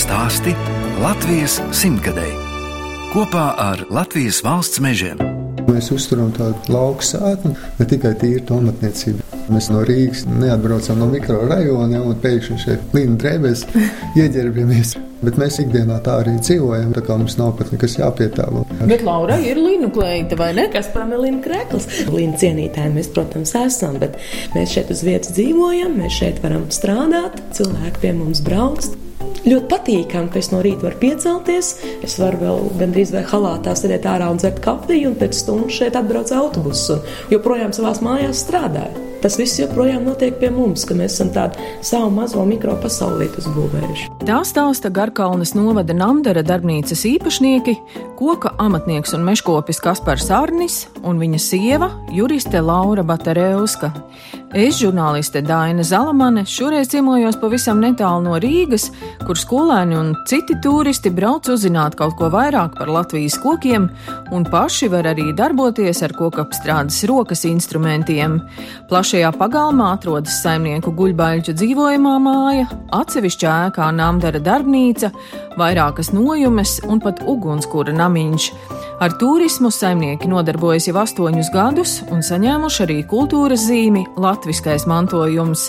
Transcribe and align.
stāsti 0.00 0.52
Latvijas 1.02 1.58
simtgadēji 1.76 2.36
kopā 3.10 3.50
ar 3.58 3.82
Latvijas 3.92 4.38
valsts 4.46 4.80
mežiem. 4.80 5.18
Mēs 5.66 5.90
uzturam 5.92 6.30
tādu 6.32 6.72
lauku 6.72 7.04
sēklu, 7.04 7.52
ne 7.76 7.86
tikai 7.90 8.12
tīru 8.20 8.44
tomatniecību. 8.48 9.26
Mēs 9.50 9.66
no 9.72 9.82
Rīgas 9.84 10.22
neatbraucam 10.30 11.02
no 11.02 11.08
mikrorajoniem 11.10 12.06
un 12.06 12.16
pēkšņi 12.22 12.58
šeit 12.62 12.94
līnija 12.96 13.18
drēbēs 13.24 13.64
ieģērbjamies. 14.22 14.94
Bet 15.20 15.36
mēs 15.42 15.58
ikdienā 15.66 15.98
tā 16.06 16.16
arī 16.22 16.36
dzīvojam, 16.38 16.94
tā 16.96 17.04
kā 17.04 17.18
mums 17.20 17.36
nav 17.36 17.52
pat 17.58 17.74
nekas 17.74 17.98
jāpietālo. 17.98 18.64
Bet 18.78 19.04
Laura 19.04 19.36
ir 19.42 19.60
līnu 19.60 19.90
kleita, 19.92 20.38
vai 20.40 20.54
ne? 20.56 20.70
Kas 20.72 20.88
pamelina 20.94 21.42
krēkls? 21.44 21.90
Līnu 22.08 22.40
cienītāji 22.40 22.94
mēs, 22.94 23.12
protams, 23.12 23.52
esam, 23.66 24.00
bet 24.00 24.16
mēs 24.56 24.72
šeit 24.78 24.94
uz 24.94 25.04
vietas 25.04 25.36
dzīvojam, 25.36 25.98
mēs 26.00 26.22
šeit 26.22 26.40
varam 26.46 26.70
strādāt, 26.72 27.42
cilvēki 27.58 28.06
pie 28.06 28.16
mums 28.22 28.40
brauc. 28.46 28.88
Ļoti 29.46 29.68
patīkami, 29.70 30.28
ka 30.32 30.40
es 30.40 30.50
no 30.52 30.60
rīta 30.64 30.84
varu 30.88 31.00
piecelties. 31.00 31.70
Es 32.04 32.18
varu 32.20 32.42
vēl 32.42 32.66
gandrīz 32.82 33.14
vai 33.14 33.22
halātā 33.30 33.72
sēdēt 33.78 34.08
ārā 34.10 34.28
un 34.32 34.40
dzert 34.40 34.60
kafiju, 34.64 35.12
un 35.12 35.20
pēc 35.20 35.38
stundas 35.38 35.78
šeit 35.80 35.96
atbrauc 35.96 36.32
autobuss 36.36 36.90
un 36.92 37.06
joprojām 37.32 37.72
savās 37.76 38.02
mājās 38.04 38.44
strādāju. 38.44 39.06
Tas 39.20 39.36
viss 39.36 39.58
joprojām 39.60 40.06
notiek 40.08 40.38
pie 40.40 40.48
mums, 40.52 40.86
ka 40.88 40.94
mēs 40.96 41.18
esam 41.18 41.28
tādu 41.34 41.60
savu 41.84 42.08
mazo 42.14 42.40
mikropasaulīti 42.48 43.42
uzbūvējuši. 43.42 44.06
Tā 44.24 44.38
stāsta 44.48 44.88
Garkalnes 44.96 45.52
novada 45.56 45.92
Namdara 45.96 46.40
darbnīcas 46.46 47.04
īpašnieki, 47.08 47.76
koka 48.16 48.54
amatnieks 48.60 49.12
un 49.16 49.26
meškopis 49.28 49.82
Kaspars 49.84 50.30
Arnis 50.32 50.86
un 51.04 51.20
viņa 51.20 51.40
sieva 51.40 51.90
juriste 52.16 52.64
Laura 52.64 53.04
Batareuska. 53.04 53.92
Es, 54.50 54.80
žurnāliste 54.80 55.44
Daina 55.46 55.84
Zalamane, 55.86 56.42
šoreiz 56.42 56.88
ciemojos 56.90 57.36
pavisam 57.38 57.78
netālu 57.78 58.24
no 58.24 58.38
Rīgas, 58.42 58.88
kur 59.22 59.38
skolēni 59.38 59.94
un 59.94 60.08
citi 60.26 60.56
turisti 60.58 61.12
brauc 61.14 61.46
uzzināt 61.54 61.94
kaut 61.94 62.16
ko 62.18 62.26
vairāk 62.34 62.74
par 62.74 62.90
Latvijas 62.90 63.36
kokiem 63.38 63.86
un 64.34 64.46
paši 64.50 64.88
var 64.90 65.06
arī 65.12 65.28
darboties 65.38 66.02
ar 66.02 66.16
kokapstrādes 66.18 66.98
rokas 67.06 67.44
instrumentiem. 67.46 68.40
Plašajā 68.90 69.30
pagalmā 69.38 69.92
atrodas 69.94 70.40
saimnieku 70.42 70.96
guļbaļķu 70.98 71.54
dzīvojamā 71.54 72.16
māja, 72.26 72.66
atsevišķā 72.98 73.54
ēkā 73.68 73.92
Namdara 73.94 74.42
darbnīca, 74.42 75.12
vairākas 75.62 76.10
nojumes 76.10 76.80
un 76.90 76.98
pat 76.98 77.22
ugunskura 77.22 77.94
namiņš. 77.94 78.50
Ar 79.00 79.14
turismu 79.16 79.70
saimnieki 79.72 80.28
nodarbojas 80.28 80.90
jau 80.90 80.98
astoņus 81.00 81.48
gadus 81.54 81.94
un 82.12 82.20
saņēmuši 82.20 82.82
arī 82.84 82.98
kultūras 83.08 83.62
zīmi 83.70 84.02
Latviskais 84.40 84.86
mantojums. 84.88 85.66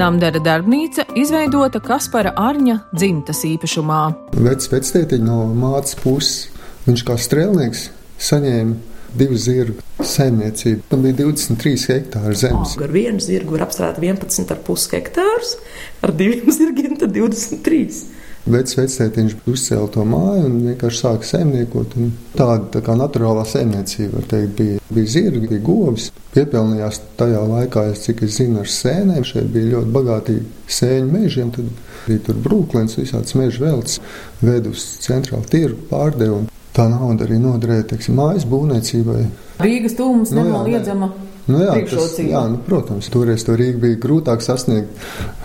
Namdara 0.00 0.40
darbnīca 0.40 1.04
izveidota 1.20 1.82
Kaspara 1.84 2.30
Arņa 2.40 2.78
dzimtas 2.96 3.42
īpašumā. 3.44 3.98
Vec 4.40 4.64
vectētiņa 4.72 5.26
no 5.26 5.42
mātes 5.52 5.98
puses, 6.00 6.46
viņš 6.86 7.02
kā 7.04 7.18
strēlnieks 7.20 7.82
saņēma 8.24 8.96
divu 9.20 9.36
zirgu 9.36 9.84
saimniecību. 10.00 10.86
Tam 10.88 11.04
bija 11.04 11.18
23 11.18 11.84
hektāri 11.92 12.40
zemes. 12.40 12.72
Oh, 12.78 12.86
ar 12.88 12.96
vienu 12.96 13.20
zirgu 13.20 13.58
var 13.58 13.66
apstrādāt 13.66 14.00
11,5 14.00 14.96
hektārus, 14.96 15.58
ar 16.00 16.16
diviem 16.16 16.48
zirgiem 16.56 16.96
tad 16.96 17.12
23 17.12 18.15
vecs 18.50 18.76
vecētiņš 18.78 19.34
uzcēla 19.50 19.88
to 19.94 20.04
māju 20.08 20.46
un 20.48 20.56
vienkārši 20.70 21.02
sāka 21.02 21.28
saimniekot. 21.30 21.96
Tāda 22.36 22.70
tā 22.76 22.82
kā 22.86 22.96
naturālā 22.98 23.44
saimniecība, 23.48 24.20
var 24.20 24.28
teikt, 24.30 24.54
bija, 24.58 24.82
bija 24.90 25.12
zirgi, 25.16 25.50
bija 25.50 25.64
govis. 25.66 26.10
Piepelnījās 26.36 27.00
tajā 27.20 27.42
laikā, 27.50 27.86
cik 28.00 28.24
es 28.26 28.38
zinu, 28.40 28.60
ar 28.62 28.70
sēnēm. 28.70 29.24
Šeit 29.26 29.48
bija 29.54 29.76
ļoti 29.76 29.94
bagātīgi 29.96 30.74
sēņu 30.78 31.12
mežiem. 31.12 31.52
Tad 31.56 31.70
bija 32.06 32.24
tur 32.28 32.42
brūklins, 32.46 32.98
visāds 33.00 33.36
meža 33.38 33.64
velts, 33.64 34.00
ved 34.42 34.68
uz 34.70 34.84
centrālu 35.04 35.48
tirgu 35.50 35.88
pārdevumu. 35.90 36.52
Tā 36.76 36.90
nauda 36.92 37.24
arī 37.24 37.38
noderēja, 37.40 37.86
teiksim, 37.94 38.18
mājas 38.20 38.44
būvniecībai. 38.48 39.22
Rīgas 39.64 39.96
tūmas 39.96 40.34
nu, 40.36 40.42
nenoliedzama. 40.44 41.08
Jā, 41.08 41.25
Nu 41.46 41.60
jā, 41.62 41.74
tas, 41.86 42.16
jā 42.18 42.40
nu, 42.50 42.58
protams, 42.66 43.06
toreiz 43.12 43.44
to 43.46 43.54
Rīgu 43.58 43.78
bija 43.84 43.98
grūtāk 44.02 44.42
sasniegt 44.42 45.04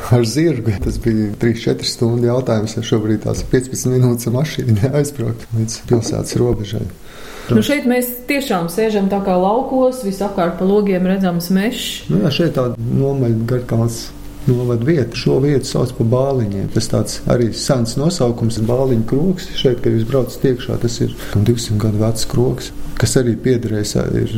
ar 0.10 0.26
zirgu. 0.26 0.74
Tas 0.82 0.98
bija 1.02 1.30
3-4 1.42 1.86
stundu 1.86 2.30
jautājums, 2.32 2.74
ja 2.78 2.86
šobrīd 2.86 3.28
tās 3.28 3.44
15 3.52 3.92
minūtes 3.94 4.32
mašīna 4.34 4.96
aizbraukt 4.98 5.46
līdz 5.58 5.78
pilsētas 5.92 6.40
robežai. 6.42 6.88
Nu 7.52 7.62
šeit 7.66 7.86
mēs 7.90 8.10
tiešām 8.30 8.70
sēžam 8.72 9.10
tā 9.12 9.20
kā 9.26 9.36
laukos, 9.38 10.02
visapkārt 10.06 10.58
pa 10.60 10.66
logiem 10.66 11.06
redzams 11.10 11.52
mežs. 11.54 12.10
Nu 12.10 12.22
jā, 12.24 12.34
šeit 12.34 12.56
tāda 12.58 12.78
nomaļa 12.80 13.48
garkāls 13.50 14.06
novada 14.48 14.86
vieta. 14.88 15.18
Šo 15.18 15.38
vietu 15.44 15.70
sauc 15.70 15.92
par 15.98 16.08
bāliņiem. 16.12 16.70
Tas 16.74 16.90
tāds 16.92 17.20
arī 17.30 17.52
sens 17.54 17.98
nosaukums- 18.00 18.60
bāliņu 18.72 19.06
kroks. 19.10 19.50
Šeit, 19.58 19.82
kad 19.84 19.94
jūs 19.94 20.08
braucat 20.10 20.46
iekšā, 20.52 20.80
tas 20.82 21.02
ir 21.02 21.16
200 21.36 21.78
gadu 21.78 22.02
vecs 22.02 22.26
kroks, 22.26 22.72
kas 23.02 23.18
arī 23.18 23.34
piederēs 23.42 23.96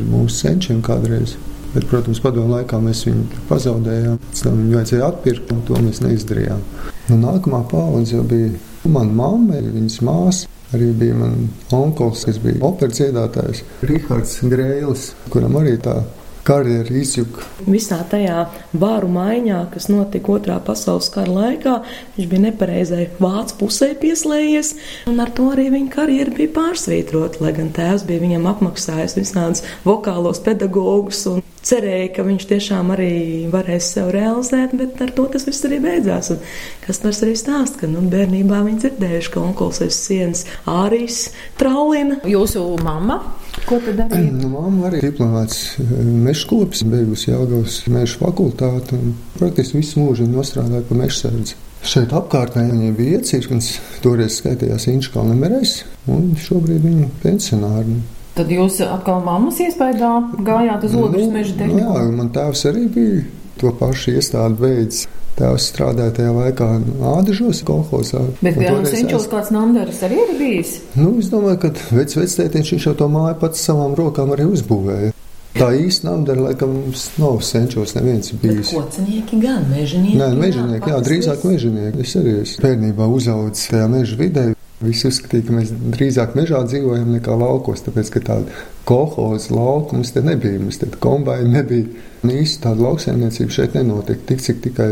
mūsu 0.07 0.37
senčiem 0.37 0.79
kādreiz. 0.85 1.35
Bet, 1.73 1.87
protams, 1.89 2.21
padomu 2.21 2.53
laikā 2.53 2.77
mēs 2.83 3.01
viņu 3.07 3.41
pazaudējām. 3.49 4.19
Tam 4.37 4.59
viņu 4.59 4.75
vajadzēja 4.77 5.07
atpirkt, 5.09 5.51
un 5.55 5.63
to 5.67 5.79
mēs 5.81 6.03
neizdarījām. 6.05 6.61
Nu, 7.09 7.17
nākamā 7.17 7.63
paudze 7.71 8.19
jau 8.19 8.25
bija 8.29 8.51
mana 8.85 9.09
mamma, 9.17 9.57
viņas 9.57 10.01
māsa. 10.05 10.49
Arī 10.73 10.89
bija 10.97 11.13
mans 11.17 11.73
onkls, 11.73 12.23
kas 12.25 12.39
bija 12.41 12.57
operas 12.65 12.97
dziedātājs, 12.97 13.59
Rahards 13.85 14.39
Greilis, 14.49 15.03
kuram 15.29 15.59
arī 15.59 15.75
tā 15.81 15.99
karjeru 16.47 16.97
izjuka. 16.99 17.45
Visā 17.63 17.99
tajā 18.11 18.47
vāru 18.75 19.09
maiņā, 19.13 19.59
kas 19.73 19.87
notika 19.91 20.35
Otrā 20.35 20.57
pasaules 20.63 21.09
kara 21.13 21.31
laikā, 21.31 21.77
viņš 22.17 22.29
bija 22.31 22.45
nepareizai 22.47 23.07
vācu 23.23 23.59
pusē 23.61 23.93
pieslēdzies, 24.01 24.73
un 25.11 25.23
ar 25.23 25.31
to 25.35 25.49
arī 25.53 25.69
viņa 25.73 25.93
karjera 25.93 26.35
bija 26.35 26.53
pārsvītrota. 26.57 27.43
Lai 27.43 27.55
gan 27.55 27.71
tēvs 27.75 28.05
bija 28.09 28.23
viņam 28.25 28.49
apmaksājis 28.53 29.17
visādus 29.19 29.63
vokālos 29.87 30.43
pedagogus 30.43 31.25
un 31.31 31.43
cerēja, 31.63 32.09
ka 32.15 32.25
viņš 32.27 32.45
tiešām 32.49 32.91
arī 32.95 33.13
varēs 33.53 33.93
sev 33.95 34.11
realizēt, 34.13 34.75
bet 34.77 35.01
ar 35.03 35.13
to 35.15 35.25
tas 35.33 35.47
viss 35.47 35.65
arī 35.67 35.79
beidzās. 35.83 36.33
Un 36.35 36.41
kas 36.83 37.01
tas 37.03 37.21
arī 37.25 37.35
stāsta, 37.39 37.83
ka 37.83 37.91
nu, 37.91 38.03
bērnībā 38.11 38.61
viņi 38.67 38.83
dzirdējuši, 38.83 39.33
ka 39.33 39.43
onkulis 39.43 39.81
aiz 39.85 39.99
sienas 39.99 40.45
ārīs 40.69 41.25
traulina. 41.59 42.19
Jūsu 42.27 42.65
mamma? 42.83 43.21
Ko 43.67 43.79
tad 43.83 44.01
darīja? 44.03 44.31
Nu, 44.43 44.49
mamma 44.51 44.89
arī 44.89 44.99
diplomāts 45.03 45.77
eh, 45.79 45.91
meškopis, 46.25 46.83
beigusi 46.89 47.29
Jāgaunas 47.31 47.83
meža 47.91 48.17
fakultāti 48.19 48.97
un 48.97 49.13
praktiski 49.37 49.79
visu 49.79 50.01
mūžu 50.01 50.27
nostrādāja 50.27 50.83
pa 50.89 50.97
mežsardzi. 50.99 51.55
Šeit 51.83 52.13
apkārtnē 52.15 52.63
viņai 52.69 52.91
bija 52.95 53.19
iecirknis, 53.19 53.73
toreiz 54.03 54.37
skaitījās 54.39 54.87
Inčkāla 54.87 55.33
nemerēs, 55.33 55.81
un 56.11 56.29
šobrīd 56.39 56.83
viņa 56.83 57.09
pensionāri. 57.23 57.97
Tad 58.33 58.49
jūs 58.49 58.79
atkal 58.81 59.21
mammas 59.21 59.59
iespējā 59.61 60.13
gājāt 60.41 60.87
uz 60.87 60.93
ogles 60.97 61.27
nu, 61.27 61.33
meža 61.35 61.57
tehniku? 61.59 61.83
Jā, 61.83 62.05
man 62.17 62.31
tēvs 62.33 62.63
arī 62.71 62.87
bija 62.95 63.25
to 63.61 63.73
pašu 63.77 64.15
iestādi 64.17 64.57
veids. 64.63 65.03
Tēvs 65.33 65.65
strādāja 65.71 66.13
tajā 66.13 66.31
laikā 66.33 66.67
Ādažos 67.09 67.63
kolhozā. 67.65 68.21
Bet 68.45 68.59
mums 68.61 68.91
senčos 68.93 69.25
kāds 69.31 69.49
namdaras 69.53 70.03
arī 70.05 70.19
ir 70.21 70.33
bijis? 70.37 70.75
Nu, 70.93 71.15
es 71.21 71.31
domāju, 71.33 71.57
ka 71.63 71.71
vec 71.97 72.13
vectētiņš 72.19 72.73
viņš 72.75 72.87
jau 72.89 72.93
to 72.99 73.09
māju 73.09 73.39
pats 73.41 73.65
savām 73.65 73.95
rokām 73.97 74.33
arī 74.35 74.45
uzbūvēja. 74.53 75.13
Tā 75.53 75.69
īsti 75.77 76.07
namdara, 76.07 76.47
laikam, 76.47 76.71
mums 76.73 77.07
nav 77.21 77.41
senčos 77.45 77.93
neviens 77.97 78.33
bijis. 78.41 78.73
Kocinieki 78.73 79.37
gan, 79.41 79.65
mežonieki. 79.69 80.17
Nē, 80.17 80.29
mežonieki, 80.37 80.89
jā, 80.89 81.01
drīzāk 81.05 81.45
mežonieki. 81.45 82.01
Es 82.01 82.15
arī 82.17 82.39
esmu 82.41 82.65
bērnībā 82.65 83.09
uzaudzis 83.17 83.69
tajā 83.73 83.89
meža 83.93 84.17
vidē. 84.17 84.47
Visi 84.83 85.07
uzskatīja, 85.07 85.47
ka 85.47 85.55
mēs 85.55 85.73
drīzāk 85.95 86.37
mežā 86.37 86.59
dzīvojam 86.67 87.13
nekā 87.15 87.35
laukos, 87.39 87.85
tāpēc, 87.85 88.09
ka 88.13 88.21
tāda 88.27 88.63
kolhoza 88.89 89.55
lauka 89.55 89.95
mums 89.95 90.11
te 90.11 90.23
nebija, 90.25 90.59
mums 90.59 90.81
te 90.81 90.89
kombaini 91.03 91.53
nebija. 91.53 92.05
Un 92.23 92.33
īsti 92.35 92.63
tāda 92.65 92.83
lauksaimniecība 92.87 93.55
šeit 93.55 93.77
nenotiek, 93.77 94.23
tik 94.27 94.43
cik 94.43 94.63
tikai 94.67 94.89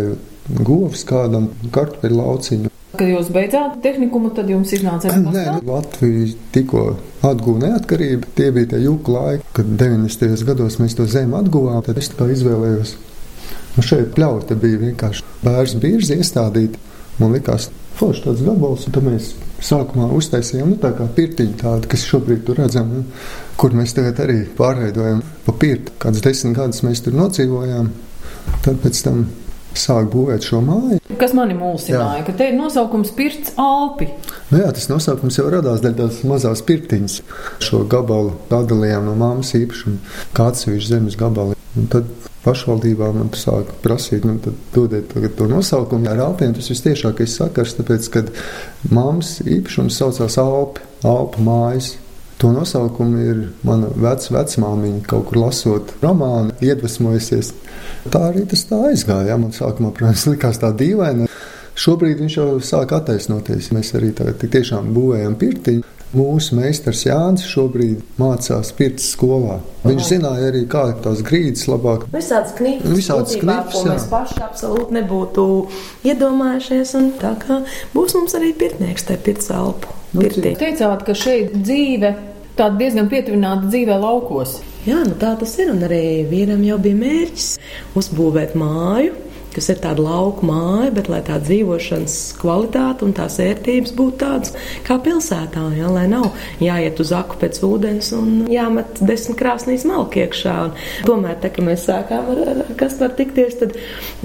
govs 0.68 1.04
kādam 1.08 1.50
kartupeļu 1.76 2.20
lauciņu. 2.22 2.72
Kad 2.92 3.08
jūs 3.08 3.30
beidzāt 3.32 3.78
tehnikumu, 3.84 4.34
tad 4.36 4.50
jums 4.52 4.72
iznāca 4.76 5.08
arī 5.10 5.22
Nē, 5.32 5.46
nu, 5.56 5.62
Latvija 5.72 6.34
tikko 6.52 6.82
atguva 7.24 7.70
neatkarību. 7.70 8.34
Tie 8.36 8.50
bija 8.52 8.74
tie 8.74 8.82
juku 8.84 9.16
laiki, 9.16 9.48
kad 9.56 9.70
90. 9.80 10.44
gados 10.50 10.76
mēs 10.82 10.98
to 11.00 11.08
zemi 11.10 11.38
atguvām. 11.40 11.80
Tad 11.86 12.02
es 12.02 12.12
tā 12.12 12.28
izvēlējos. 12.34 12.98
Nu, 13.78 13.86
šeit 13.88 14.12
pļauta 14.18 14.58
bija 14.60 14.82
vienkārši 14.82 15.24
bērns 15.46 15.78
bieži 15.80 16.20
iestādīta. 16.20 16.82
Man 17.22 17.32
likās, 17.38 17.70
forši 18.02 18.26
tāds 18.26 18.46
gabals, 18.46 18.88
tad 18.90 19.06
mēs 19.06 19.34
sākumā 19.62 20.08
uztaisījām 20.18 20.74
nu, 20.74 20.80
tā 20.82 20.94
kā 20.98 21.06
pirtiņu 21.18 21.58
tādu, 21.62 21.90
kas 21.92 22.08
šobrīd 22.10 22.46
tur 22.48 22.62
redzam, 22.64 22.90
nu, 22.98 23.04
kur 23.62 23.76
mēs 23.78 23.94
tagad 23.98 24.24
arī 24.24 24.40
pārveidojam 24.58 25.22
pa 25.46 25.54
pirti. 25.62 25.94
Kāds 26.02 26.24
desmit 26.26 26.58
gadus 26.58 26.82
mēs 26.88 27.04
tur 27.06 27.18
nodzīvojām, 27.20 27.92
tad 28.66 28.82
pēc 28.82 29.04
tam 29.06 29.28
sāk 29.78 30.10
būvēt 30.12 30.48
šo 30.50 30.60
māju. 30.66 31.00
Kas 31.20 31.36
mani 31.38 31.56
mulsināja, 31.56 32.22
jā. 32.22 32.26
ka 32.28 32.36
te 32.40 32.50
ir 32.52 32.58
nosaukums 32.58 33.14
Pirts 33.16 33.54
Alpi. 33.62 34.10
Nu 34.50 34.60
jā, 34.64 34.72
tas 34.76 34.90
nosaukums 34.92 35.38
jau 35.40 35.48
radās 35.54 35.84
dēļ 35.84 35.96
tās 36.00 36.22
mazās 36.28 36.64
pirtiņas. 36.68 37.20
Šo 37.64 37.84
gabalu 37.92 38.34
atdalījām 38.50 39.08
no 39.08 39.16
māmas 39.20 39.54
īpašuma, 39.60 40.02
kāds 40.38 40.68
viņš 40.68 40.92
zemes 40.92 41.20
gabali. 41.20 41.56
Un 41.80 41.88
tad 41.92 42.10
pašvaldībām 42.46 43.20
un 43.22 43.32
sāk 43.38 43.70
prasīt, 43.84 44.26
nu, 44.26 44.38
tad 44.42 44.58
dodiet 44.74 45.14
to 45.38 45.48
nosaukumu. 45.50 46.10
Ar 46.10 46.24
Alpiem 46.26 46.56
tas 46.58 46.72
vistiešākais 46.72 47.36
sakars, 47.38 47.76
tāpēc, 47.78 48.08
kad 48.14 48.32
mammas 48.90 49.38
īpašums 49.46 50.00
saucās 50.02 50.40
Alpi, 50.42 50.86
Alpu 51.08 51.46
mājas. 51.46 51.96
To 52.42 52.50
nosaukumu 52.50 53.20
ir 53.22 53.42
mana 53.62 53.92
vecā 53.94 54.34
vecmāmiņa, 54.34 55.04
kaut 55.06 55.28
kur 55.30 55.44
lasot 55.44 55.94
romānu, 56.02 56.56
iedvesmojusies. 56.66 57.52
Tā 58.10 58.24
arī 58.32 58.48
tas 58.50 58.66
tā 58.66 58.80
aizgāja. 58.90 59.38
Man 59.38 59.54
sākumā, 59.54 59.94
protams, 59.94 60.26
likās 60.34 60.58
tā 60.64 60.74
dīvaini. 60.74 61.30
Šobrīd 61.78 62.20
viņš 62.24 62.38
jau 62.40 62.48
sāk 62.66 62.96
attaisnoties. 62.98 63.70
Mēs 63.76 63.94
arī 64.00 64.10
tagad 64.18 64.42
tiešām 64.42 64.90
būvējam 64.96 65.38
pirtiņu. 65.42 65.86
Mūsu 66.12 66.58
meistars 66.58 67.06
Jānis 67.06 67.46
šobrīd 67.48 68.02
mācās 68.20 68.74
pirts 68.76 69.06
skolā. 69.14 69.62
Viņš 69.86 70.10
zināja 70.10 70.50
arī, 70.50 70.66
kā 70.68 70.84
tās 71.04 71.22
grīdas 71.24 71.70
labāk. 71.72 72.04
Visādas 72.12 72.52
knipes, 72.58 72.92
Visādas 72.98 73.38
knipes, 73.40 73.78
ko 73.78 73.86
mēs 73.88 74.10
paši 74.12 74.44
absolūti 74.44 74.98
nebūtu 74.98 75.46
iedomājušies. 76.12 76.94
Tā 77.22 77.32
kā 77.40 77.62
būs 77.96 78.18
mums 78.20 78.36
arī 78.36 78.52
pirtnieks, 78.60 79.08
te 79.08 79.16
pirts 79.24 79.48
elpu. 79.56 79.96
Nu, 80.12 80.28
teicāt, 80.28 81.08
ka 81.08 81.16
šeit 81.16 81.56
dzīve 81.56 82.12
tāda 82.60 82.76
diezgan 82.84 83.08
pietuvināta 83.12 83.72
dzīvē 83.72 83.96
laukos. 84.04 84.60
Jā, 84.84 85.00
nu 85.08 85.16
tā 85.16 85.38
tas 85.40 85.56
ir. 85.64 85.72
Un 85.72 85.88
arī 85.88 86.26
vīram 86.28 86.68
jau 86.68 86.80
bija 86.82 87.00
mērķis 87.06 87.52
uzbūvēt 88.02 88.58
māju 88.60 89.16
kas 89.56 89.70
ir 89.72 89.80
tāda 89.84 90.04
lauka 90.06 90.46
māja, 90.48 90.92
bet 90.96 91.10
lai 91.12 91.22
tā 91.26 91.38
dzīvošanas 91.44 92.18
kvalitāte 92.40 93.06
un 93.08 93.16
tās 93.16 93.38
vērtības 93.42 93.94
būtu 93.98 94.20
tādas 94.22 94.54
kā 94.88 94.98
pilsētā, 95.04 95.64
ja, 95.78 95.90
lai 95.92 96.08
nav 96.12 96.30
jāiet 96.64 97.00
uz 97.04 97.12
aku 97.16 97.40
pēc 97.42 97.60
ūdens 97.68 98.12
un 98.18 98.46
jāmet 98.52 99.02
desmit 99.04 99.40
krāsnīs 99.40 99.86
malki 99.88 100.24
iekšā. 100.26 100.56
Un 100.68 101.08
tomēr, 101.08 101.38
te, 101.44 101.52
kad 101.54 101.68
mēs 101.68 101.86
sākām 101.90 102.32
ar, 102.34 102.44
ar 102.54 102.74
kas 102.80 102.98
var 103.02 103.16
tikties, 103.18 103.58
tad 103.62 103.78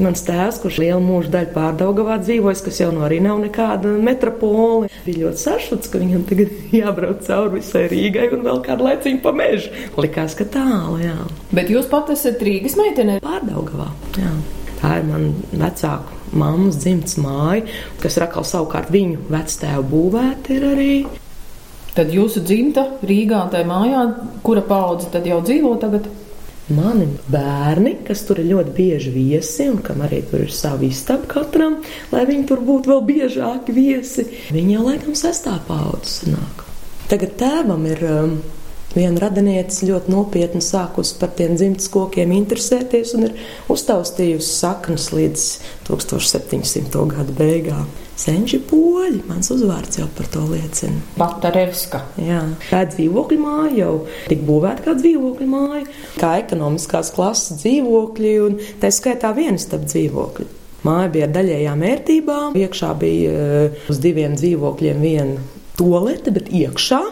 mans 0.03 0.23
tēvs, 0.27 0.61
kurš 0.63 0.81
lielu 0.85 1.03
mūžu 1.03 1.33
daļu 1.35 1.53
pārdaugavā 1.57 2.19
dzīvojas, 2.23 2.65
kas 2.67 2.83
jau 2.85 2.93
no 2.95 3.07
arī 3.07 3.21
nav 3.25 3.41
nekāda 3.43 3.97
metropoli, 4.07 4.91
bija 5.07 5.27
ļoti 5.27 5.43
sašuts, 5.43 5.91
ka 5.93 6.03
viņam 6.03 6.27
tagad 6.31 6.55
jābrauc 6.81 7.25
cauri 7.27 7.61
visai 7.61 7.87
Rīgai 7.91 8.29
un 8.37 8.47
vēl 8.47 8.63
kādu 8.67 8.87
laiciņu 8.87 9.23
pa 9.25 9.35
mežu. 9.37 9.73
Likās, 9.99 10.37
ka 10.39 10.47
tālu, 10.59 11.01
jā. 11.03 11.17
Bet 11.55 11.73
jūs 11.73 11.91
pat 11.91 12.13
esat 12.15 12.43
Rīgas 12.47 12.79
meitene? 12.79 13.19
Pārdaugavā, 13.25 13.91
jā. 14.21 14.37
Tā 14.81 14.99
ir 15.01 15.07
mana 15.09 15.31
vecāka 15.65 16.37
mammas 16.37 16.81
dzimts 16.83 17.17
māja, 17.23 17.65
kas 18.03 18.19
ir 18.19 18.27
atkal 18.27 18.45
savukārt 18.47 18.93
viņu 18.93 19.29
vectēvu 19.33 19.87
būvēta 19.93 20.53
ir 20.57 20.69
arī. 20.73 20.93
Tad 21.97 22.13
jūsu 22.13 22.43
dzimta 22.45 22.85
Rīgā, 23.09 23.47
tajā 23.53 23.65
mājā, 23.69 24.05
kura 24.45 24.61
paudze 24.67 25.09
tad 25.15 25.25
jau 25.29 25.41
dzīvo 25.45 25.77
tagad? 25.81 26.11
Mani 26.77 27.07
bērni, 27.31 27.93
kas 28.05 28.25
tur 28.27 28.41
ir 28.43 28.49
ļoti 28.51 28.73
bieži 28.75 29.13
viesi, 29.15 29.69
un 29.71 29.79
kam 29.87 30.03
arī 30.03 30.19
tur 30.27 30.43
ir 30.43 30.51
savi 30.53 30.91
istabi 30.91 31.29
katram, 31.31 31.79
lai 32.11 32.25
viņi 32.27 32.47
tur 32.49 32.65
būtu 32.67 32.91
vēl 32.91 33.05
biežāki 33.07 33.75
viesi, 33.77 34.27
viņi 34.51 34.75
jau 34.75 34.87
laikam 34.89 35.15
sestā 35.17 35.55
paudze 35.69 36.33
nāk. 36.33 36.65
Tagad 37.07 37.37
tēvam 37.39 37.87
ir 37.87 38.03
um, 38.11 38.35
Viena 38.97 39.21
radiniece 39.21 39.85
ļoti 39.91 40.09
nopietni 40.09 40.63
sākusi 40.65 41.19
par 41.21 41.35
tiem 41.37 41.53
dzimtas 41.59 41.91
kokiem 41.93 42.31
interesēties 42.33 43.13
un 43.19 43.27
ir 43.29 43.35
uztaustījusi 43.73 44.49
saknes 44.49 45.11
līdz 45.13 45.43
1700. 45.91 47.03
gada 47.11 47.35
beigām. 47.37 47.91
Senči 48.17 48.57
poļi, 48.65 49.21
mans 49.29 49.51
uzvārds 49.53 49.99
jau 50.01 50.07
par 50.17 50.31
to 50.33 50.47
liecina. 50.49 51.03
Batarevska. 51.21 52.01
Jā, 52.25 52.41
tā 52.71 52.87
ir 52.87 52.95
dzīvokļu 52.95 53.39
māja, 53.43 53.75
jau 53.83 53.91
tik 54.31 54.47
būvēta 54.49 54.87
kā 54.87 54.95
dzīvokļu 54.97 55.49
māja, 55.53 55.85
kā 56.17 56.33
ekonomiskās 56.41 57.13
klases 57.13 57.61
dzīvokļi 57.61 58.33
un 58.47 58.57
tā 58.81 58.89
skaitā 58.97 59.35
vienas 59.37 59.69
starp 59.69 59.85
dzīvokļi. 59.91 60.49
Māja 60.89 61.13
bija 61.13 61.29
ar 61.29 61.37
daļējām 61.37 61.85
vērtībām, 61.85 62.57
iekšā 62.65 62.97
bija 62.97 63.37
eh, 63.37 63.87
uz 63.93 64.01
diviem 64.01 64.41
dzīvokļiem 64.41 65.05
viena 65.05 65.63
tolete, 65.77 66.33
bet 66.33 66.49
iekšā 66.49 67.05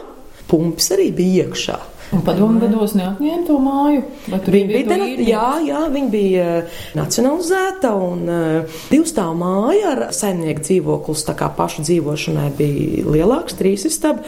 pumps 0.51 0.93
arī 0.95 1.11
bija 1.15 1.49
iekšā. 1.49 1.81
Un 2.15 2.23
padomu 2.23 2.61
gados 2.63 2.95
neatņēma 2.95 3.47
to 3.49 3.57
māju? 3.63 4.03
Viņa 4.29 4.69
bija, 4.71 4.85
bija 4.87 5.27
jā, 5.27 5.47
jā, 5.67 5.83
viņa 5.91 6.11
bija 6.13 6.45
eh, 6.61 6.81
nacionalizēta 6.99 7.91
un 7.99 8.25
uh, 8.29 8.77
divstāvu 8.91 9.35
māja 9.41 9.95
ar 9.95 10.03
saimnieku 10.15 10.63
dzīvoklis, 10.63 11.25
tā 11.27 11.35
kā 11.39 11.49
pašu 11.57 11.87
dzīvošanai 11.89 12.51
bija 12.59 13.07
lielāks, 13.17 13.57
trīs 13.59 13.87
istabi. 13.89 14.27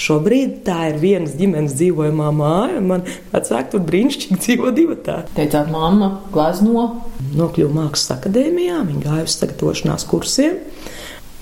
Šobrīd 0.00 0.62
tā 0.64 0.78
ir 0.92 1.00
vienas 1.02 1.34
ģimenes 1.36 1.74
dzīvojamā 1.76 2.30
māja, 2.36 2.78
un 2.80 2.86
man 2.92 3.02
vecāki 3.32 3.74
tur 3.74 3.82
brīnišķīgi 3.88 4.40
dzīvo 4.40 4.72
divatā. 4.76 5.18
Teicāt, 5.36 5.68
mamma 5.72 6.14
glazno? 6.32 6.86
Nokļuva 7.34 7.80
mākslas 7.82 8.14
akadēmijā, 8.18 8.80
viņa 8.88 9.04
gāja 9.04 9.26
uz 9.26 9.36
sagatavošanās 9.40 10.06
kursiem. 10.08 10.60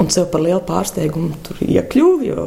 Un 0.02 0.08
sev 0.10 0.26
par 0.32 0.42
lielu 0.42 0.58
pārsteigumu 0.66 1.36
tur 1.46 1.60
iekļuvu, 1.62 2.24
jo 2.26 2.44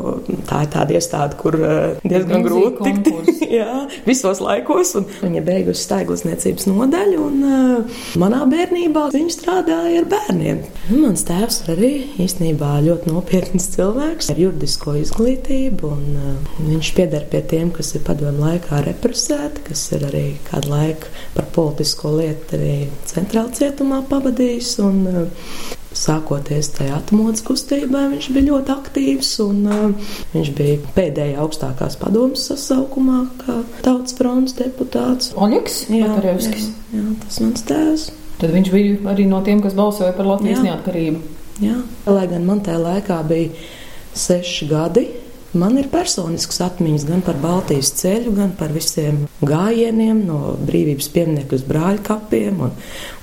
tā 0.50 0.66
ir 0.66 0.72
tāda 0.74 0.96
iestāde, 0.98 1.38
kur 1.40 1.56
eh, 1.56 2.02
diezgan 2.04 2.44
grūti 2.44 2.92
tikt 3.06 3.44
jā, 3.60 3.86
visos 4.04 4.42
laikos. 4.44 4.92
Viņa 5.22 5.44
beigusi 5.46 5.86
staiglasniecības 5.86 6.68
nodaļu, 6.68 7.22
un 7.30 7.46
uh, 7.48 8.02
manā 8.20 8.42
bērnībā 8.52 9.06
viņa 9.14 9.36
strādāja 9.38 10.02
ar 10.02 10.10
bērniem. 10.12 10.60
Un 10.92 11.06
mans 11.06 11.24
tēvs 11.28 11.62
arī 11.72 11.94
īstenībā 12.26 12.74
ļoti 12.86 13.14
nopietns 13.14 13.70
cilvēks 13.78 14.34
ar 14.34 14.44
juridisko 14.44 14.98
izglītību, 15.06 15.94
un 15.96 16.20
uh, 16.20 16.60
viņš 16.60 16.92
pieder 17.00 17.24
pie 17.32 17.44
tiem, 17.56 17.72
kas 17.76 17.96
ir 17.96 18.04
padomu 18.08 18.50
laikā 18.50 18.84
represēti, 18.90 19.64
kas 19.70 19.88
ir 19.96 20.04
arī 20.12 20.26
kādu 20.50 20.76
laiku 20.76 21.16
par 21.38 21.48
politisko 21.56 22.18
lietu 22.20 22.60
arī 22.60 22.76
centrāla 23.08 23.56
cietumā 23.56 24.04
pavadījis. 24.12 24.76
Un, 24.84 25.02
uh, 25.08 25.82
Sākoties 25.96 26.70
tajā 26.76 26.98
atmodas 26.98 27.44
kustībā, 27.46 28.02
viņš 28.12 28.28
bija 28.36 28.50
ļoti 28.50 28.74
aktīvs 28.74 29.30
un 29.46 29.62
uh, 29.64 30.12
viņš 30.34 30.52
bija 30.58 30.92
pēdējā 30.98 31.40
augstākās 31.44 31.96
padomas 32.02 32.44
sasaukumā, 32.50 33.22
kā 33.40 33.62
tautas 33.86 34.18
fronts 34.18 34.58
deputāts. 34.60 35.32
Oļegs 35.40 35.86
Patarevskis. 35.94 36.68
Jā, 36.92 37.00
jā, 37.00 37.16
tas 37.24 37.40
mans 37.46 37.66
tēvs. 37.72 38.06
Tad 38.42 38.52
viņš 38.52 38.72
bija 38.74 38.98
arī 39.14 39.30
no 39.32 39.40
tiem, 39.46 39.64
kas 39.64 39.78
balsoja 39.78 40.12
par 40.18 40.28
Latvijas 40.34 40.60
jā. 40.60 40.68
neatkarību. 40.68 41.24
Jā, 41.64 41.78
lai 42.12 42.26
gan 42.28 42.44
man 42.44 42.60
tajā 42.66 42.82
laikā 42.84 43.22
bija 43.30 43.54
seši 44.16 44.68
gadi, 44.68 45.06
Man 45.56 45.78
ir 45.80 45.88
personisks 45.88 46.58
atmiņas 46.66 47.06
gan 47.08 47.22
par 47.24 47.38
Baltijas 47.40 47.94
ceļu, 47.96 48.34
gan 48.36 48.52
par 48.60 48.74
visiem 48.76 49.22
gājieniem, 49.40 50.26
no 50.28 50.56
brīvības 50.68 51.08
pieminiektu 51.14 51.56
uz 51.56 51.64
brāļu 51.68 52.04
kapiem 52.04 52.60
un, 52.68 52.74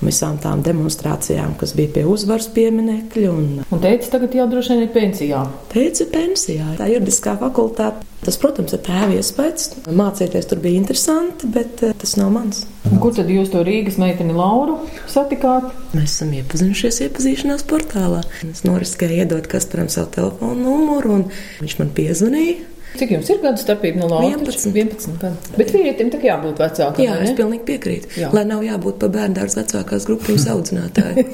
un 0.01 0.09
visām 0.09 0.39
tām 0.41 0.65
demonstrācijām, 0.65 1.59
kas 1.61 1.77
bija 1.77 1.93
pie 1.99 2.07
uzvaras 2.09 2.49
pieminekļa. 2.57 3.29
Un, 3.37 3.51
un 3.69 3.85
teica, 3.85 4.15
tagad 4.17 4.39
jau 4.39 4.49
droši 4.49 4.73
vien 4.73 4.85
ir 4.87 4.93
pensijā. 4.97 5.45
Teica, 5.75 6.09
pensijā. 6.17 6.73
Tā 6.81 6.89
juridiskā 6.89 7.37
fakultāte. 7.43 8.09
Tas, 8.23 8.39
protams, 8.41 8.73
ir 8.73 8.85
tēva 8.87 9.19
iespējas. 9.19 9.73
Mācīties 9.93 10.49
tur 10.49 10.62
bija 10.65 10.81
interesanti, 10.81 11.53
bet 11.53 11.85
uh, 11.85 11.93
tas 11.99 12.17
nav 12.17 12.33
mans. 12.33 12.65
Un 12.91 12.99
kur 13.03 13.15
tad 13.15 13.31
jūs 13.31 13.53
to 13.53 13.62
Rīgas 13.67 13.99
meiteni 14.03 14.35
Lauru 14.35 14.81
satikāt? 15.11 15.69
Mēs 15.95 16.17
esam 16.17 16.33
iepazinušies 16.35 16.99
iepazīšanās 17.07 17.62
portālā. 17.71 18.25
Es 18.49 18.65
noriskēju 18.67 19.23
iedot 19.23 19.47
Kasparam 19.51 19.91
savu 19.93 20.11
telefonu 20.17 20.59
numuru, 20.67 21.21
un 21.21 21.27
viņš 21.62 21.79
man 21.79 21.93
piezvanīja. 21.95 22.69
Cik 22.93 23.15
jums 23.15 23.29
ir 23.33 23.39
gadu 23.41 23.61
starpība 23.62 24.03
no 24.03 24.09
Latvijas? 24.11 24.67
11. 24.69 24.75
11 24.77 25.15
gadu. 25.23 25.55
Bet 25.57 25.71
vīrietim 25.73 26.11
tā 26.12 26.19
jābūt 26.21 26.59
vecākam. 26.61 27.01
Jā, 27.01 27.15
es 27.25 27.33
pilnīgi 27.39 27.65
piekrītu. 27.71 28.11
Jā. 28.21 28.29
Lai 28.37 28.43
nav 28.49 28.65
jābūt 28.67 28.99
pa 29.01 29.09
bērndārs 29.15 29.57
vecākās 29.57 30.05
grupas 30.11 30.45
audzinātāji. 30.53 31.25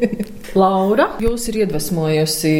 Laura, 0.60 1.08
jūs 1.24 1.48
ir 1.50 1.64
iedvesmojusi 1.64 2.54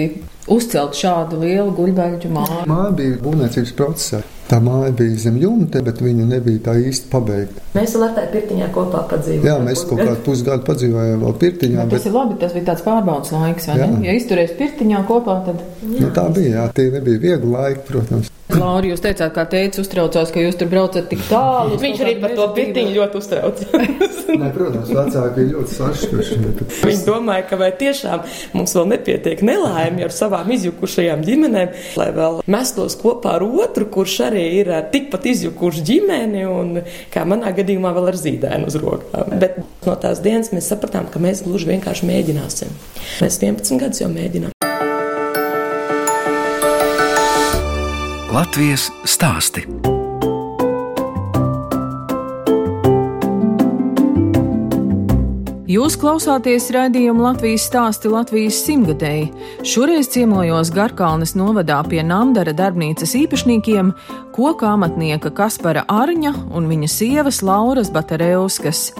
uzcelt 0.50 0.98
šādu 0.98 1.38
lielu 1.44 1.70
guļbaļķu 1.76 2.32
māju? 2.34 2.64
Māja 2.72 2.90
bija 2.98 3.22
būvniecības 3.22 3.76
procesā. 3.78 4.24
Tā 4.48 4.62
māja 4.64 4.94
bija 4.96 5.16
zem 5.20 5.34
jumta, 5.42 5.82
bet 5.84 5.98
viņa 6.00 6.24
nebija 6.30 6.62
tā 6.70 6.76
īsti 6.80 7.10
pabeigta. 7.12 7.64
Mēs 7.74 7.92
vēl 7.96 8.06
ar 8.06 8.14
tā 8.16 8.24
pirtiņā 8.32 8.70
kopā 8.72 9.02
padzīvojām. 9.10 9.44
Jā, 9.44 9.56
mēs 9.66 9.82
kaut 9.90 10.00
kādu 10.00 10.22
pusgadu 10.24 10.64
padzīvojām 10.64 11.26
vēl 11.26 11.36
pirtiņā. 11.42 11.84
Bet... 11.84 11.98
Tas 11.98 12.08
ir 12.08 12.16
labi, 12.16 12.38
tas 12.40 12.56
bija 12.56 12.70
tāds 12.70 12.86
pārbaudas 12.86 13.34
laiks, 13.36 13.68
vai 13.68 13.76
jā. 13.82 13.90
ne? 13.92 14.00
Ja 14.08 14.16
izturēs 14.16 14.56
pirtiņā 14.56 15.04
kopā, 15.10 15.36
tad. 15.50 15.60
Jā, 15.84 16.00
nu, 16.00 16.10
tā 16.16 16.24
bija, 16.32 16.54
jā, 16.54 16.66
tie 16.80 16.88
nebija 16.96 17.24
viegli 17.26 17.52
laiki, 17.52 17.84
protams. 17.90 18.32
Laura, 18.48 18.86
jūs 18.88 19.02
teicāt, 19.04 19.32
kā 19.36 19.44
teica, 19.50 19.82
uztraucās, 19.82 20.30
ka 20.32 20.40
jūs 20.40 20.56
tur 20.56 20.70
braucat 20.72 21.08
tik 21.10 21.20
tālu. 21.28 21.76
Viņš 21.80 22.00
arī 22.04 22.14
par 22.22 22.32
to 22.36 22.46
pirtiņu 22.56 22.94
ļoti 22.94 23.20
uztraucās. 23.20 23.74
Nē, 24.40 24.48
protams, 24.54 24.88
vecāki 24.88 25.34
bija 25.36 25.50
ļoti 25.52 25.76
sašutuši. 25.76 26.38
Viņi 26.86 27.04
domāja, 27.04 27.44
ka 27.50 27.58
vai 27.60 27.70
tiešām 27.76 28.24
mums 28.56 28.74
vēl 28.78 28.88
nepietiek 28.94 29.44
nelaimi 29.44 30.06
ar 30.06 30.14
savām 30.16 30.48
izjukušajām 30.56 31.24
ģimenēm, 31.28 31.76
lai 32.00 32.08
vēl 32.16 32.40
mestos 32.48 32.96
kopā 33.00 33.36
ar 33.36 33.44
otru, 33.46 33.88
kurš 33.98 34.18
arī 34.30 34.44
ir 34.62 34.72
tikpat 34.94 35.28
izjukuši 35.34 35.86
ģimeni 35.92 36.44
un, 36.48 36.76
kā 37.12 37.28
manā 37.28 37.52
gadījumā, 37.56 37.92
vēl 37.96 38.12
ar 38.14 38.20
zīdēnu 38.24 38.72
uz 38.72 38.80
rokām. 38.80 39.38
Bet 39.40 39.60
no 39.84 39.96
tās 40.00 40.24
dienas 40.24 40.54
mēs 40.56 40.72
sapratām, 40.72 41.12
ka 41.12 41.20
mēs 41.22 41.44
gluži 41.44 41.74
vienkārši 41.74 42.08
mēģināsim. 42.08 42.78
Mēs 43.20 43.42
11 43.44 43.84
gadus 43.84 44.04
jau 44.06 44.12
mēģinām. 44.12 44.57
Latvijas 48.28 48.90
stāsti. 49.08 49.64
Jūs 55.68 55.98
klausāties 56.00 56.70
raidījuma 56.72 57.26
Latvijas 57.26 57.66
stāsti 57.68 58.08
Latvijas 58.08 58.56
simtgadēji. 58.64 59.26
Šoreiz 59.68 60.08
ciemojos 60.14 60.70
Garkalnes 60.72 61.34
novadā 61.36 61.82
pie 61.84 62.00
Namdara 62.00 62.54
darbnīcas 62.56 63.12
īpašniekiem, 63.18 63.90
koka 64.32 64.70
amatnieka 64.78 65.28
Kaspara 65.36 65.82
Arņa 65.92 66.32
un 66.56 66.70
viņa 66.72 66.88
sievas 66.88 67.42
Lauras 67.44 67.92
Batereuskas. 67.92 68.94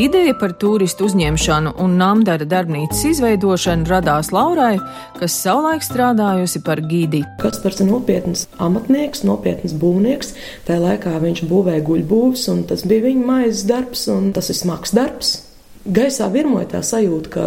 Ideja 0.00 0.32
par 0.40 0.56
turistu 0.56 1.10
uzņemšanu 1.10 1.76
un 1.84 2.00
Namdara 2.00 2.48
darbnīcas 2.48 3.04
izveidošanu 3.12 3.92
radās 3.92 4.32
Laurai, 4.32 4.78
kas 5.20 5.36
savulaik 5.44 5.84
strādājusi 5.84 6.64
par 6.64 6.80
gidi. 6.88 7.20
Kaspars 7.44 7.84
ir 7.84 7.92
nopietns 7.92 8.48
amatnieks, 8.56 9.26
nopietns 9.28 9.76
būvnieks. 9.76 10.32
Tajā 10.64 10.86
laikā 10.88 11.18
viņš 11.20 11.44
būvēja 11.52 11.84
guļbūvs, 11.84 12.48
un 12.56 12.68
tas 12.72 12.88
bija 12.88 13.10
viņa 13.10 13.32
maizes 13.34 13.66
darbs, 13.68 14.08
un 14.08 14.32
tas 14.32 14.48
ir 14.48 14.64
smags 14.64 14.96
darbs 14.96 15.42
gaisā 15.84 16.30
virmoja 16.32 16.70
tā 16.76 16.82
sajūta, 16.84 17.34
ka 17.34 17.44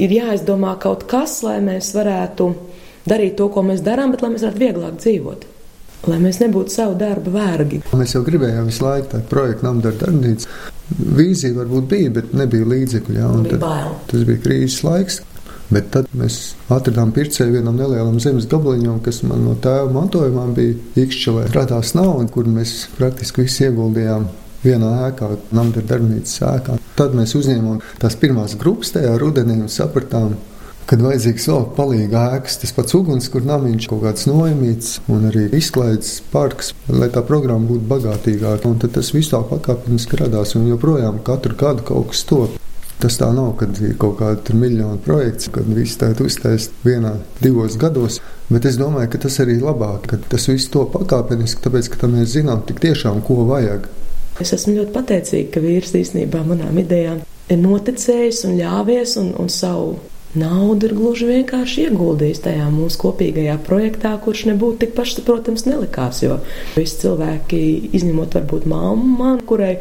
ir 0.00 0.16
jāizdomā 0.18 0.76
kaut 0.82 1.06
kas, 1.10 1.40
lai 1.46 1.58
mēs 1.64 1.92
varētu 1.96 2.48
darīt 3.08 3.36
to, 3.38 3.50
ko 3.52 3.64
mēs 3.66 3.84
darām, 3.86 4.12
bet 4.14 4.24
lai 4.24 4.32
mēs 4.34 4.46
varētu 4.46 4.62
vieglāk 4.62 4.98
dzīvot. 5.02 5.46
Lai 6.06 6.18
mēs 6.22 6.38
nebūtu 6.38 6.70
savu 6.70 6.94
darbu 7.00 7.32
vergi. 7.34 7.80
Mēs 7.96 8.12
jau 8.14 8.20
gribējām 8.26 8.68
visu 8.68 8.84
laiku 8.84 9.08
tādu 9.14 9.30
projektu, 9.30 9.66
Namdara 9.66 9.98
darbnīcu. 10.04 10.50
Vīzija 11.18 11.56
varbūt 11.56 11.88
bija, 11.90 12.12
bet 12.20 12.34
nebija 12.36 12.68
līdzekļu. 12.68 13.16
Jā, 13.16 13.30
bija 13.46 13.58
bail. 13.62 13.96
tas 14.12 14.26
bija 14.28 14.42
krīzes 14.44 14.84
laiks. 14.86 15.22
Bet 15.66 15.88
tad 15.90 16.06
mēs 16.14 16.54
atradām 16.70 17.10
pircēju 17.10 17.56
vienam 17.56 17.74
nelielam 17.74 18.20
zemes 18.22 18.46
gabaliņam, 18.46 19.00
kas 19.02 19.24
man 19.26 19.42
no 19.48 19.56
tēva 19.58 19.88
mantojumā 19.96 20.44
bija 20.54 20.76
īkšķelē. 21.02 21.48
Radās 21.56 21.90
nauda, 21.98 22.28
kur 22.30 22.46
mēs 22.46 22.84
praktiski 22.94 23.42
visi 23.42 23.66
ieguldījām 23.66 24.28
vienā 24.66 24.90
ēkā, 25.10 25.30
Namdara 25.56 25.94
darbnīcas 25.94 26.42
ēkā. 26.50 26.76
Tad 26.98 27.16
mēs 27.16 27.36
uzņēmām 27.38 27.80
tās 28.02 28.18
pirmās 28.20 28.58
grupas 28.60 28.92
tajā 28.96 29.14
rudenī 29.20 29.60
un 29.62 29.72
sapratām, 29.72 30.36
kad 30.86 31.02
vajadzīgs 31.02 31.48
vēl 31.50 31.64
palīga 31.76 32.26
ēkas, 32.36 32.60
tas 32.62 32.74
pats 32.76 32.94
ugunskurnamiņš, 32.98 33.88
kaut 33.90 34.04
kāds 34.04 34.28
nojamīts 34.30 34.92
un 35.12 35.26
arī 35.30 35.48
izklaides 35.58 36.20
parks, 36.32 36.72
lai 36.92 37.08
tā 37.14 37.24
programma 37.26 37.66
būtu 37.72 37.88
bagātīgāka. 37.90 38.70
Un 38.70 38.78
tad 38.82 38.94
tas 38.94 39.10
viss 39.14 39.32
tā 39.32 39.42
pakāpeniski 39.50 40.20
radās 40.22 40.54
un 40.58 40.68
joprojām 40.70 41.18
katru 41.26 41.58
gadu 41.58 41.86
kaut 41.86 42.12
kas 42.12 42.22
top. 42.28 42.62
Tas 43.02 43.18
tā 43.20 43.28
nav, 43.34 43.50
kad 43.60 43.76
ir 43.84 43.92
kaut 44.00 44.16
kāda 44.22 44.54
miljonu 44.56 44.96
projekts, 45.04 45.50
kad 45.52 45.66
viss 45.68 45.98
tā 46.00 46.14
uztaisīt 46.24 46.78
vienā, 46.86 47.18
divos 47.42 47.76
gados. 47.76 48.22
Bet 48.48 48.64
es 48.64 48.78
domāju, 48.80 49.10
ka 49.12 49.20
tas 49.26 49.36
arī 49.42 49.58
ir 49.58 49.66
labāk, 49.66 50.06
ka 50.08 50.20
tas 50.32 50.48
viss 50.48 50.70
to 50.72 50.86
pakāpeniski, 50.94 51.60
tāpēc 51.66 51.90
ka 51.92 52.08
mēs 52.08 52.32
zinām 52.38 52.62
tik 52.64 52.80
tiešām, 52.86 53.20
ko 53.26 53.42
vajag. 53.50 53.90
Es 54.42 54.52
esmu 54.52 54.74
ļoti 54.76 54.92
pateicīga, 54.92 55.52
ka 55.54 55.62
vīrs 55.64 55.94
īstenībā 55.96 56.42
manām 56.44 56.76
idejām 56.82 57.22
ir 57.48 57.60
noticējis 57.62 58.42
un 58.48 58.58
ļāvies 58.58 59.16
un, 59.22 59.32
un 59.40 59.48
savu 59.52 59.96
Naudu 60.34 60.88
ir 60.88 60.92
gluži 60.92 61.26
vienkārši 61.30 61.86
ieguldījis 61.86 62.42
tajā 62.44 62.66
mūsu 62.68 62.98
kopīgajā 63.00 63.54
projektā, 63.64 64.10
kurš 64.20 64.42
nebūtu 64.50 64.82
tik 64.82 64.92
pašsaprotams 64.96 65.64
nelikās. 65.68 66.18
Jo 66.24 66.40
visi 66.74 66.98
cilvēki, 67.04 67.60
izņemot 67.96 68.36
varbūt 68.36 68.66
māmu, 68.68 69.06
man, 69.20 69.38
kurai 69.48 69.76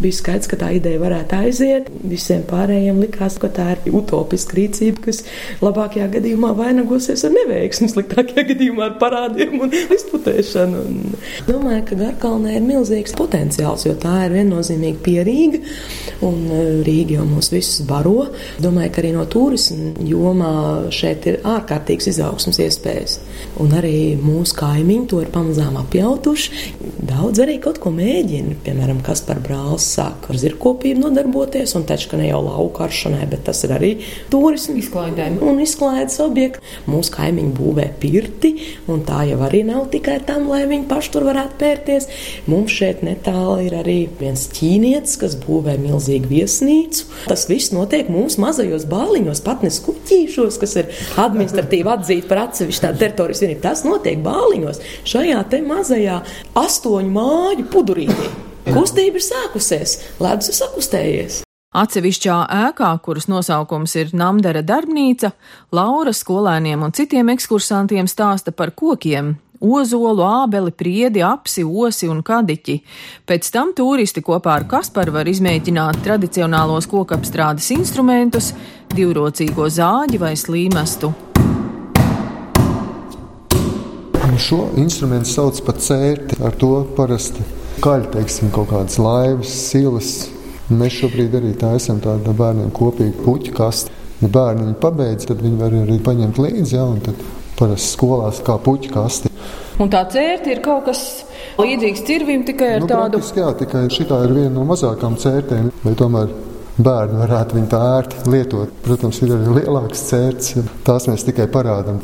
bija 0.00 0.16
skaidrs, 0.16 0.48
ka 0.50 0.58
tā 0.62 0.72
ideja 0.78 0.98
varētu 1.02 1.36
aiziet, 1.38 1.90
visiem 2.02 2.42
pārējiem 2.48 2.98
likās, 3.04 3.36
ka 3.42 3.52
tā 3.54 3.68
ir 3.76 3.94
utopiska 4.00 4.58
rīcība, 4.58 5.04
kas 5.04 5.22
labākajā 5.62 6.08
gadījumā 6.16 6.54
vainagosies 6.58 7.22
ar 7.28 7.36
neveiksmi, 7.36 7.90
sliktākajā 7.92 8.48
gadījumā 8.50 8.88
ar 8.88 8.98
parādiem 9.02 9.60
un 9.62 9.76
izputēšanu. 9.78 10.82
Un 10.90 11.14
domāju, 11.46 11.84
ka 11.92 12.00
Garkalnē 12.02 12.56
ir 12.56 12.66
milzīgs 12.66 13.14
potenciāls, 13.20 13.86
jo 13.86 13.94
tā 14.00 14.24
ir 14.26 14.34
viennozīmīgi 14.40 15.04
pierīga 15.06 15.62
un 16.26 16.42
e, 16.50 16.66
Rīga 16.86 17.20
jau 17.20 17.28
mūs 17.28 17.52
visus 17.54 17.86
baro. 17.86 18.30
Domāju, 18.62 18.94
ka 18.96 19.04
arī 19.04 19.14
no 19.14 19.24
turismu 19.30 19.89
jomā 20.06 20.52
šeit 20.94 21.26
ir 21.30 21.40
ārkārtīgas 21.46 22.10
izaugsmas 22.12 22.60
iespējas. 22.62 23.18
Un 23.60 23.74
arī 23.76 24.16
mūsu 24.20 24.56
kaimiņi 24.58 25.08
to 25.10 25.20
ir 25.24 25.30
pamazām 25.34 25.78
apjautuši. 25.80 26.76
Daudz 27.10 27.40
arī 27.42 27.58
kaut 27.62 27.80
ko 27.82 27.92
mēģina. 27.94 28.56
Piemēram, 28.64 29.00
kas 29.04 29.22
par 29.26 29.40
brālis 29.44 29.86
sāk 29.96 30.28
ar 30.30 30.38
zirgkopību 30.40 31.04
nodarboties, 31.04 31.74
un 31.78 31.86
taču 31.88 32.18
ne 32.20 32.28
jau 32.28 32.42
lauku 32.44 32.74
karšanai, 32.78 33.26
bet 33.30 33.44
tas 33.48 33.62
ir 33.66 33.74
arī 33.76 33.92
turismu 34.32 34.76
izklaidēm 34.80 35.40
un 35.44 35.60
izklaides 35.64 36.20
objekti. 36.24 36.62
Mūsu 36.90 37.14
kaimiņi 37.16 37.54
būvē 37.56 37.88
pirti, 38.00 38.52
un 38.90 39.04
tā 39.08 39.24
jau 39.30 39.40
arī 39.46 39.62
nav 39.68 39.88
tikai 39.92 40.18
tam, 40.28 40.48
lai 40.50 40.62
viņi 40.70 40.88
paši 40.90 41.14
tur 41.14 41.26
varētu 41.28 41.58
pērties. 41.60 42.08
Mums 42.50 42.74
šeit 42.76 43.04
netālu 43.06 43.66
ir 43.66 43.76
arī 43.80 43.98
viens 44.20 44.46
ķīnietis, 44.54 45.18
kas 45.20 45.36
būvē 45.40 45.76
milzīgu 45.80 46.30
viesnīcu. 46.30 47.08
Tas 47.30 47.46
viss 47.50 47.74
notiek 47.74 48.10
mūsu 48.12 48.40
mazajos 48.44 48.86
bāliņos, 48.90 49.42
patnes 49.46 49.79
kuķīšos, 49.84 50.60
kas 50.62 50.76
ir 50.80 50.90
administratīvi 51.20 51.92
atzīti 51.94 52.28
par 52.30 52.44
atsevišķu 52.46 52.86
tādu 52.86 53.02
teritorijas 53.04 53.44
vienību. 53.44 53.62
Tas 53.64 53.84
notiek 53.86 54.22
bāliņos, 54.24 54.82
šajā 55.08 55.42
te 55.52 55.62
mazajā 55.66 56.22
astoņu 56.60 57.14
māju 57.16 57.68
pudurītī. 57.72 58.32
Kustība 58.70 59.18
ir 59.18 59.24
sākusies, 59.24 59.96
ledus 60.22 60.52
ir 60.52 60.60
sakustējies. 60.60 61.40
Atsevišķā 61.70 62.36
ēkā, 62.66 62.88
kuras 63.04 63.28
nosaukums 63.30 63.92
ir 64.00 64.08
Namdara 64.18 64.64
darbnīca, 64.66 65.30
Laura 65.70 66.10
skolēniem 66.10 66.82
un 66.82 66.90
citiem 66.90 67.30
ekskursantiem 67.36 68.10
stāsta 68.10 68.50
par 68.50 68.72
kokiem, 68.74 69.36
ozolu, 69.60 70.24
ābeli, 70.24 70.72
priedi, 70.74 71.22
apsi, 71.22 71.62
osi 71.62 72.08
un 72.10 72.24
kadiķi. 72.26 72.80
Pēc 73.28 73.52
tam 73.54 73.70
turisti 73.76 74.22
kopā 74.24 74.56
ar 74.58 74.66
Kasparu 74.70 75.14
var 75.20 75.30
izmēģināt 75.30 76.00
tradicionālos 76.06 76.88
kokapstrādes 76.90 77.70
instrumentus, 77.76 78.50
divrocīgo 78.94 79.68
zāģi 79.70 80.20
vai 80.20 80.34
slīmestu. 80.38 81.12
Šo 84.40 84.70
instrumentu 84.80 85.28
sauc 85.28 85.58
par 85.66 85.76
cērti. 85.84 86.38
Ar 86.40 86.54
to 86.56 86.70
parasti 86.96 87.44
kaļ, 87.84 88.06
teiksim, 88.14 88.48
kaut 88.54 88.70
kādas 88.72 88.96
laivas, 89.02 89.52
silas. 89.68 90.12
Mēs 90.72 90.96
šobrīd 91.00 91.34
arī 91.36 91.50
taisām 91.60 92.00
tādu 92.00 92.32
bērniem 92.38 92.70
kopīgu 92.72 93.26
puķu 93.26 93.52
kasti. 93.56 93.92
Ja 94.20 94.30
bērni 94.32 94.68
viņu 94.68 94.78
pabeidz, 94.80 95.26
tad 95.28 95.42
viņi 95.44 95.60
var 95.60 95.76
arī 95.82 95.96
paņemt 96.04 96.40
līdzi, 96.40 96.76
ja, 96.76 96.86
un 96.88 97.00
tad 97.04 97.20
parasti 97.58 97.94
skolās 97.96 98.40
kā 98.46 98.56
puķu 98.64 98.92
kasti. 98.94 99.32
Un 99.80 99.92
tā 99.92 100.02
cērta 100.12 100.52
ir 100.52 100.60
kaut 100.64 100.86
kas 100.88 101.02
līdzīgs 101.60 102.04
cirvim, 102.08 102.44
tikai 102.48 102.74
ar 102.76 102.84
nu, 102.84 102.88
tādu. 102.90 103.20
Jā, 103.36 103.52
tikai 103.60 103.86
šī 103.92 104.06
ir 104.08 104.34
viena 104.36 104.54
no 104.58 104.64
mazākām 104.68 105.16
cērtēm. 105.20 105.70
Tomēr 106.00 106.32
bērni 106.78 107.18
varētu 107.20 107.58
viņu 107.58 107.70
tā 107.72 107.80
ērti 107.96 108.30
lietot. 108.30 108.72
Protams, 108.84 109.20
ir 109.24 109.34
arī 109.34 109.60
lielākas 109.60 110.06
cērtas, 110.10 110.54
tās 110.86 111.08
mēs 111.10 111.26
tikai 111.26 111.48
parādām. 111.52 112.00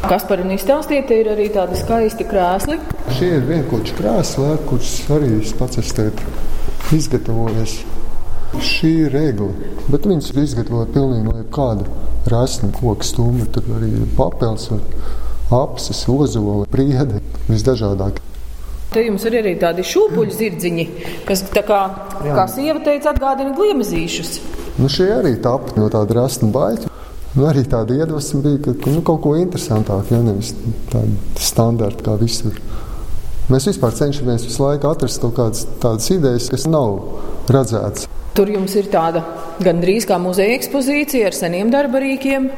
Kas 0.00 0.24
par 0.24 0.40
viņu 0.40 0.56
izstāstīt, 0.56 1.10
ir 1.12 1.28
arī 1.34 1.50
tādi 1.52 1.76
skaisti 1.76 2.24
krēsli. 2.28 2.78
Šie 3.18 3.34
ir 3.36 3.48
vienkārši 3.48 3.96
krēsli, 3.98 4.52
kurus 4.68 4.94
arī 5.12 5.34
es 5.42 5.52
pats 5.58 5.80
esmu 5.82 6.08
izgatavojis. 6.96 7.80
Šī 8.66 8.94
ir 9.04 9.12
regla, 9.14 9.50
bet 9.92 10.08
viņas 10.08 10.32
ir 10.32 10.40
izgatavota 10.42 10.96
pilnīgi 10.96 11.26
no 11.28 11.36
kāda 11.54 11.84
rasna, 12.32 12.72
koka 12.74 13.06
stūra, 13.06 13.46
tur 13.52 13.68
arī 13.76 13.92
papildus 14.16 14.72
apses, 15.54 16.02
ozoli, 16.10 16.66
priede, 16.70 17.20
visdažādāk. 17.50 18.18
Te 18.90 19.04
jums 19.06 19.22
ir 19.28 19.36
arī 19.38 19.52
tādi 19.60 19.84
šūpuļu 19.86 20.32
zirdziņi, 20.34 20.84
kas, 21.28 21.44
kā, 21.54 21.80
Jā. 22.26 22.34
kā 22.34 22.46
sieva 22.50 22.80
teica, 22.82 23.12
atgādina 23.12 23.52
gliemezīšus. 23.54 24.32
Nu, 24.80 24.88
šie 24.90 25.06
arī 25.14 25.36
tapu 25.42 25.76
no 25.78 25.86
tāda 25.92 26.16
rasta 26.18 26.48
baļķa. 26.50 26.90
Nu, 27.36 27.44
arī 27.46 27.62
tāda 27.70 27.94
iedvesma 27.94 28.40
bija, 28.42 28.74
ka 28.74 28.90
nu, 28.90 29.04
kaut 29.06 29.20
ko 29.22 29.36
interesantāku, 29.38 30.16
ja 30.16 30.24
nevis 30.26 30.50
tādu 30.90 31.38
standartu 31.38 32.08
kā 32.08 32.16
visur. 32.18 32.56
Mēs 33.50 33.68
vispār 33.70 33.94
cenšamies 33.94 34.48
visu 34.48 34.64
laiku 34.64 34.90
atrast 34.90 35.22
kaut 35.22 35.36
kādas 35.38 35.62
tādas 35.82 36.10
idejas, 36.10 36.50
kas 36.50 36.66
nav 36.70 36.98
redzētas. 37.50 38.10
Tur 38.34 38.50
jums 38.50 38.74
ir 38.78 38.90
tāda 38.90 39.22
gandrīz 39.62 40.06
kā 40.06 40.18
muzeja 40.22 40.58
ekspozīcija 40.58 41.30
ar 41.30 41.38
seniem 41.38 41.70
darbarīkiem. 41.70 42.50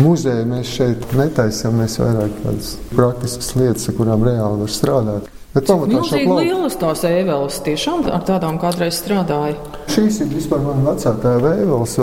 Muzeja 0.00 0.46
mēs 0.48 0.70
šeit 0.78 1.02
netaisām, 1.12 1.76
mēs 1.80 1.98
vairāk 2.00 2.32
tādas 2.40 2.72
praktiskas 2.94 3.50
lietas, 3.58 3.88
ar 3.90 3.96
kurām 3.98 4.22
reāli 4.24 4.62
var 4.62 4.72
strādāt. 4.72 5.26
Bet 5.50 5.66
tādā 5.66 5.98
lielas 6.38 6.76
tās 6.78 7.02
ēveles 7.04 7.58
tiešām 7.66 8.06
ar 8.08 8.22
tādām 8.24 8.56
kādreiz 8.62 9.00
strādāja. 9.00 9.58
Šīs 9.90 10.20
ir 10.22 10.30
vispār 10.30 10.62
mana 10.62 10.92
vecākā 10.92 11.34
ēveles. 11.40 11.96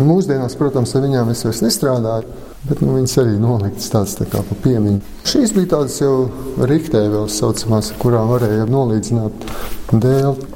Mūsdienās, 0.00 0.56
protams, 0.58 0.92
ar 0.98 1.06
viņām 1.06 1.30
es 1.32 1.44
vairs 1.46 1.62
nestrādāju. 1.64 2.42
Bet 2.64 2.80
nu, 2.80 2.96
viņas 2.96 3.16
arī 3.20 3.38
noliktas 3.38 3.88
tādas 3.92 4.16
tā 4.18 4.26
kā 4.28 4.40
pa 4.44 4.58
piemiņu. 4.64 5.00
Šīs 5.28 5.52
bija 5.56 5.70
tādas 5.76 5.96
jau 6.00 6.14
riktēvēles 6.60 7.38
saucamās, 7.40 7.92
kurām 8.00 8.32
varēja 8.32 8.68
nolīdzināt 8.72 9.48
dēli. 9.92 10.50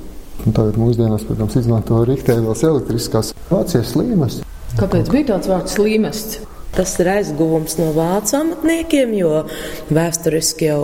Un 0.44 0.54
tagad 0.56 0.76
mūsdienās, 0.80 1.24
protams, 1.28 1.56
izmanto 1.60 2.00
riktēvēles 2.08 2.64
elektriskās. 2.64 3.34
Vācijas 3.48 3.92
slīmes. 3.94 4.40
Kāpēc 4.78 5.10
bija 5.12 5.34
tāds 5.34 5.50
vārds 5.52 5.76
slīmests? 5.76 6.46
Tas 6.76 6.92
ir 7.00 7.08
aizguvums 7.10 7.74
no 7.80 7.88
vācu 7.96 8.36
amatniekiem, 8.38 9.14
jo 9.18 9.42
vēsturiski 9.90 10.68
jau 10.68 10.82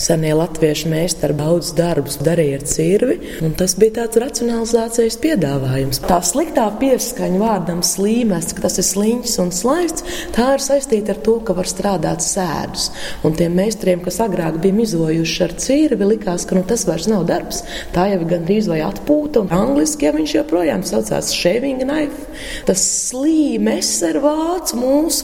senie 0.00 0.32
latviešu 0.36 0.90
meistari 0.92 1.34
daudz 1.38 1.72
darbus 1.76 2.18
darīja 2.22 2.60
ar 2.60 2.66
cirvi, 2.68 3.16
un 3.42 3.56
tas 3.58 3.74
bija 3.78 3.96
tāds 4.02 4.20
racionalizācijas 4.22 5.18
piedāvājums. 5.22 6.02
Tā 6.06 6.20
sliktā 6.26 6.66
pieskaņa 6.78 7.40
vārdam 7.40 7.82
slīmēs, 7.86 8.52
ka 8.54 8.66
tas 8.66 8.78
ir 8.78 8.86
sliņķis 8.86 9.36
un 9.42 9.50
slaists, 9.56 10.06
tā 10.36 10.52
ir 10.56 10.64
saistīta 10.64 11.16
ar 11.16 11.22
to, 11.26 11.38
ka 11.46 11.56
var 11.58 11.70
strādāt 11.70 12.22
sēdus. 12.24 12.90
Un 13.26 13.34
tiem 13.38 13.56
meistariem, 13.58 14.04
kas 14.04 14.20
agrāk 14.22 14.60
bija 14.62 14.78
mizojuši 14.78 15.44
ar 15.48 15.56
cirvi, 15.64 16.10
likās, 16.14 16.46
ka 16.46 16.58
nu, 16.58 16.64
tas 16.68 16.86
vairs 16.88 17.08
nav 17.10 17.26
darbs. 17.30 17.62
Tā 17.96 18.06
jau 18.12 18.20
ir 18.20 18.28
gandrīz 18.36 18.70
vai 18.70 18.82
atpūta, 18.86 19.42
un 19.42 19.52
angliski 19.54 20.06
ja 20.06 20.14
viņš 20.14 20.36
joprojām 20.38 20.86
saucās 20.86 21.32
shaving 21.34 21.82
knife. 21.82 22.30
Tas 22.68 22.82
slīmes 23.10 23.90
ar 24.06 24.20
vācu 24.22 24.78
mūsu 24.80 25.21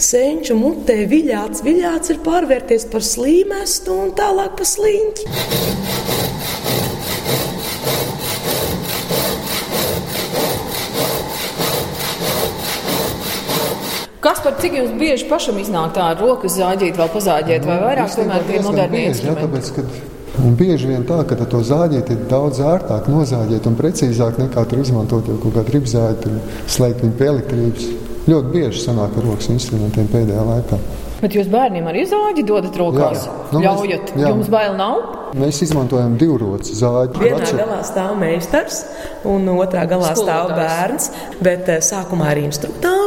senču 0.00 0.56
mutē 0.58 1.02
viļāts. 1.10 1.64
Viļāts 1.66 2.14
ir 2.14 2.22
pārvērties 2.26 2.88
par 2.92 3.04
slīmestu 3.06 3.96
un 4.04 4.14
tālāk 4.18 4.56
par 4.60 4.68
sliņķi. 4.74 5.90
Kas 14.20 14.42
par 14.44 14.52
cik 14.60 14.74
jums 14.76 14.90
bieži 15.00 15.24
pašam 15.30 15.56
iznāk 15.62 15.94
tā 15.96 16.10
ar 16.12 16.18
rokas 16.20 16.58
zāģīt, 16.58 16.98
vēl 17.00 17.08
pazāģēt, 17.14 17.64
vai 17.64 17.76
vairāk 17.80 18.10
tomēr 18.18 18.44
tie 18.50 18.60
moderni 18.66 19.06
instrumenti? 19.08 20.02
Un 20.44 20.54
bieži 20.60 20.90
vien 20.90 21.06
tā, 21.08 21.22
ka 21.24 21.38
to 21.40 21.62
zāģēt 21.64 22.12
ir 22.12 22.20
daudz 22.28 22.60
ērtāk 22.64 23.08
nozāģēt 23.12 23.66
un 23.70 23.80
precīzāk 23.80 24.38
nekā 24.42 24.66
tur 24.68 24.84
izmantot 24.84 25.26
jau 25.28 25.38
kaut 25.40 25.56
kādu 25.56 25.74
ribzāģi, 25.78 26.36
slēgt 26.68 27.00
viņu 27.04 27.16
pie 27.16 27.28
elektrības. 27.32 27.90
Ļoti 28.28 28.52
bieži 28.52 28.82
sanāk 28.82 29.14
ar 29.16 29.24
rokas 29.24 29.48
instrumentiem 29.52 30.10
pēdējā 30.12 30.42
laikā. 30.44 30.80
Bet 31.20 31.34
jūs 31.36 31.48
bērniem 31.52 31.88
arī 31.90 32.06
zāģi 32.08 32.44
dodat 32.48 32.76
rokās? 32.80 33.26
Jā, 33.26 33.32
nu, 33.52 33.60
Ļaujat, 33.64 34.12
jā. 34.16 34.28
jums 34.32 34.48
bail 34.52 34.76
nav? 34.78 35.02
Mēs 35.40 35.60
izmantojam 35.66 36.16
divroci 36.20 36.74
zāģi. 36.78 37.20
Vienā 37.20 37.42
Atšķir... 37.42 37.60
galā 37.60 37.80
stāv 37.86 38.14
meistars, 38.18 38.80
un 39.28 39.44
otrā 39.52 39.84
galā 39.90 40.14
Skolotājs. 40.14 40.24
stāv 40.24 40.54
bērns. 40.56 41.10
Bet 41.44 41.68
eh, 41.68 41.82
sākumā 41.84 42.32
ir 42.34 42.42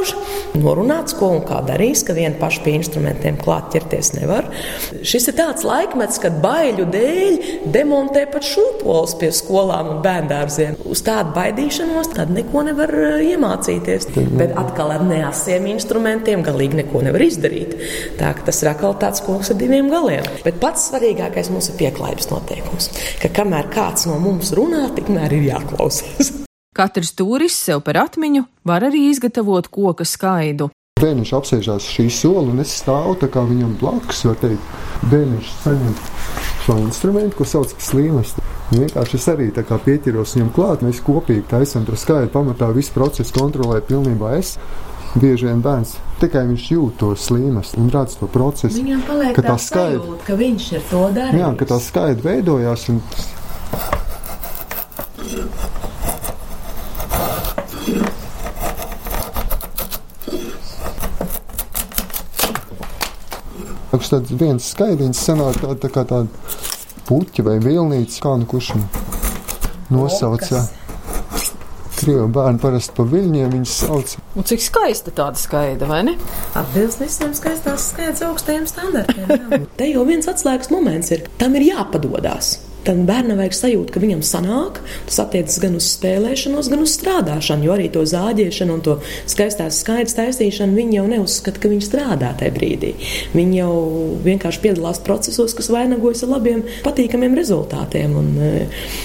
instruktāža, 0.03 0.59
norunāts, 0.59 1.15
ko 1.17 1.31
un 1.37 1.41
kā 1.45 1.61
darīs, 1.65 2.03
ka 2.05 2.13
viena 2.13 2.35
paša 2.39 2.63
pie 2.63 2.75
instrumentiem 2.77 3.37
klāt 3.41 3.71
ķerties 3.73 4.13
nevar. 4.17 4.49
Šis 5.03 5.29
ir 5.31 5.37
tāds 5.37 5.63
laikmets, 5.65 6.19
kad 6.21 6.39
baiļu 6.43 6.85
dēļ 6.93 7.39
demontē 7.73 8.25
pat 8.31 8.45
šūpoles 8.45 9.15
pie 9.19 9.31
skolām 9.33 9.95
un 9.95 10.03
bērndārziem. 10.03 10.77
Uz 10.85 11.03
tādu 11.05 11.33
baidīšanos 11.35 12.13
tad 12.13 12.31
neko 12.33 12.65
nevar 12.69 12.93
eh, 12.93 13.33
iemācīties. 13.33 14.11
Bet 14.37 14.55
atkal 14.59 14.93
ar 14.93 15.05
neasiem 15.07 15.67
instrumentiem 15.73 16.43
galīgi 16.45 16.83
neko 16.83 17.03
nevar 17.07 17.23
izdarīt. 17.25 17.75
Tā 18.19 18.33
tas 18.45 18.61
ir 18.63 18.71
atkal 18.73 18.95
tāds 19.01 19.23
koks 19.25 19.53
ar 19.53 19.59
diviem 19.59 19.89
galiem. 19.93 20.25
Bet 20.45 20.61
pats 20.61 20.89
svarīgākais 20.91 21.51
mums 21.53 21.71
ir 21.71 21.79
pieklājības 21.81 22.31
noteikums, 22.33 22.89
ka 23.23 23.33
kamēr 23.41 23.69
kāds 23.73 24.07
no 24.09 24.19
mums 24.21 24.53
runā, 24.57 24.87
tikmēr 24.97 25.37
ir 25.39 25.51
jāklausās. 25.53 26.33
Katrs 26.73 27.13
turists 27.13 27.67
sev 27.67 27.83
par 27.85 27.99
atmiņu 28.01 28.47
var 28.65 28.85
arī 28.89 29.07
izgatavot 29.11 29.67
koka 29.73 30.05
skaidu. 30.09 30.71
Bērniņš 31.01 31.33
apsēžās 31.37 31.89
šī 31.95 32.07
sola, 32.13 32.47
un 32.53 32.63
es 32.63 32.71
stāvu 32.79 33.17
tā 33.21 33.27
kā 33.33 33.43
viņam 33.45 33.75
blakus. 33.81 34.23
Bērniņš 35.11 35.51
saņem 35.65 35.97
šo 36.63 36.77
instrumentu, 36.85 37.37
ko 37.37 37.47
sauc 37.49 37.75
par 37.75 37.85
slīmestu. 37.89 38.45
Vienkārši 38.73 39.19
es 39.19 39.27
arī 39.29 39.51
pieķeros 39.53 40.37
viņam 40.37 40.49
klāt. 40.55 40.85
Mēs 40.85 41.03
kopīgi 41.03 41.45
taisām 41.51 41.85
to 41.85 41.99
skaidu. 41.99 42.31
Pamatā 42.33 42.71
visu 42.73 42.95
procesu 42.95 43.35
kontrolē 43.35 43.81
pilnībā 43.85 44.37
es. 44.39 44.55
Bieži 45.13 45.45
vien 45.51 45.61
bērns 45.61 45.97
tikai 46.23 46.45
viņš 46.49 46.69
jūt 46.71 46.97
to 47.01 47.11
slīmes 47.19 47.75
un 47.77 47.91
redz 47.93 48.17
to 48.17 48.29
procesu. 48.31 48.79
Viņam 48.79 49.03
paliek 49.07 49.37
tā 49.37 49.57
skaidra, 49.61 49.99
sajūta, 49.99 50.25
ka 50.25 50.37
viņš 50.39 50.67
ir 50.73 50.87
to 50.89 51.03
darījis. 51.17 51.43
Jā, 51.43 51.51
ka 51.59 51.69
tā 51.69 51.79
skaidra 51.83 52.29
veidojās. 52.31 52.87
Un... 52.93 53.01
Tad 64.11 64.31
viens 64.39 64.69
skaidiņš 64.73 65.19
sanāk 65.19 65.59
tā, 65.61 65.75
tā 65.85 65.89
kā 65.93 66.03
tāda 66.09 66.27
puķa 67.07 67.45
vai 67.47 67.57
vilnīca, 67.63 68.19
kā 68.23 68.33
nu 68.39 68.47
kurš 68.49 68.73
nosauca. 69.93 70.63
Okas. 70.63 70.79
Krievu 71.93 72.25
bērni 72.35 72.59
parasti 72.59 72.95
pa 72.97 73.05
viļņiem 73.07 73.53
viņus 73.53 73.73
sauc. 73.83 74.15
Un 74.35 74.47
cik 74.49 74.63
skaista 74.65 75.13
tāda 75.15 75.39
skaida, 75.39 75.87
vai 75.87 76.01
ne? 76.09 76.17
Atbilst 76.59 76.99
visiem 76.99 77.31
skaistās 77.37 77.85
skaitas 77.93 78.25
augstajiem 78.27 78.67
standartiem. 78.67 79.69
Te 79.79 79.87
jau 79.87 80.03
viens 80.09 80.27
atslēgas 80.27 80.73
moments 80.73 81.13
ir, 81.15 81.23
tam 81.39 81.55
ir 81.59 81.69
jāpadodās. 81.69 82.57
Tam 82.83 83.05
bērnam 83.07 83.39
vajag 83.39 83.55
sajūtu, 83.55 83.93
ka 83.93 84.01
viņam 84.03 84.23
sanāk. 84.27 84.81
Tas 85.07 85.21
attiecas 85.23 85.59
gan 85.63 85.77
uz 85.79 85.87
spēlēšanos, 85.93 86.69
gan 86.71 86.83
uz 86.83 86.95
strādāšanu. 86.97 87.67
Jo 87.67 87.75
arī 87.77 87.89
to 87.93 88.03
zāģēšanu 88.09 88.77
un 88.77 88.83
to 88.83 88.97
skaistās 89.29 89.79
skaidrs 89.83 90.17
taisīšanu 90.17 90.75
viņi 90.77 90.99
jau 90.99 91.05
neuzskata, 91.11 91.61
ka 91.63 91.71
viņi 91.71 91.85
strādā 91.87 92.33
tajā 92.39 92.53
brīdī. 92.55 92.93
Viņi 93.33 93.59
jau 93.61 93.73
vienkārši 94.25 94.63
piedalās 94.63 94.99
procesos, 95.03 95.55
kas 95.57 95.69
vainagojas 95.73 96.25
ar 96.25 96.33
labiem, 96.35 96.63
patīkamiem 96.85 97.37
rezultātiem. 97.39 98.17
Un 98.19 98.31
e, 98.37 98.51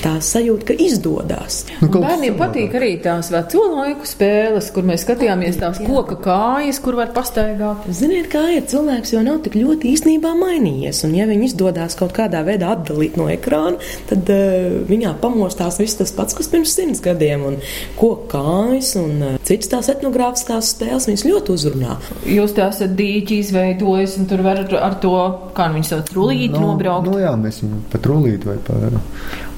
tā 0.03 0.17
sajūta, 0.25 0.71
ka 0.71 0.79
izdodas. 0.89 1.61
Nu, 1.83 1.91
bērniem 1.95 2.39
patīk 2.39 2.75
arī 2.79 2.95
tās 3.05 3.31
veco 3.35 3.65
laiku 3.77 4.09
spēles, 4.09 4.73
kur 4.75 4.87
mēs 4.89 5.07
skatījāmies 5.07 5.61
tās 5.61 5.81
koka 5.85 6.19
kājas, 6.25 6.81
kur 6.83 6.99
var 6.99 7.13
pastaigāt. 7.17 7.87
Ziniet, 7.95 8.31
kā 8.33 8.45
ir 8.57 8.67
cilvēks 8.71 9.15
jau 9.15 9.23
nav 9.27 9.43
tik 9.47 9.59
ļoti 9.59 9.93
īstenībā 9.95 10.35
mainījies. 10.39 11.05
Un 11.07 11.15
ja 11.19 11.29
viņi 11.29 11.51
izdodas 11.51 11.97
kaut 11.99 12.15
kādā 12.17 12.43
veidā 12.47 12.73
atdalīt 12.75 13.19
no 13.21 13.29
ekrāna, 13.33 13.68
plānu, 13.69 13.81
tad 14.09 14.31
uh, 14.33 14.79
viņā 14.89 15.15
pamostās 15.23 15.79
viss 15.81 15.99
tas 15.99 16.13
pats, 16.15 16.37
kas 16.37 16.49
pirms 16.51 16.75
simts 16.75 17.03
gadiem. 17.05 17.45
Un 17.49 17.59
koku 17.99 18.29
kājas 18.33 18.95
un 19.01 19.23
uh, 19.23 19.37
citas 19.47 19.71
tās 19.73 19.91
etnogrāfiskās 19.93 20.73
spēles 20.75 21.09
viņas 21.09 21.27
ļoti 21.29 21.55
uzrunā. 21.55 21.99
Jūs 22.29 22.55
tā 22.57 22.71
esat 22.73 22.95
dīķi 22.99 23.41
izveidojis, 23.45 24.19
un 24.21 24.29
tur 24.31 24.45
var 24.47 24.63
ar, 24.65 24.75
ar 24.91 24.99
to, 25.03 25.15
kā 25.57 25.69
nu 25.69 25.79
viņi 25.79 25.91
sauc, 25.91 26.07
trulīti 26.13 26.55
no, 26.55 26.73
nobraukt. 26.73 27.11
Nu, 27.11 27.19
jā, 27.23 27.35
mēs 27.39 27.63
viņu 27.65 27.83
pa 27.93 28.03
trulīti 28.03 28.49
vai 28.51 28.59
pa. 28.65 28.79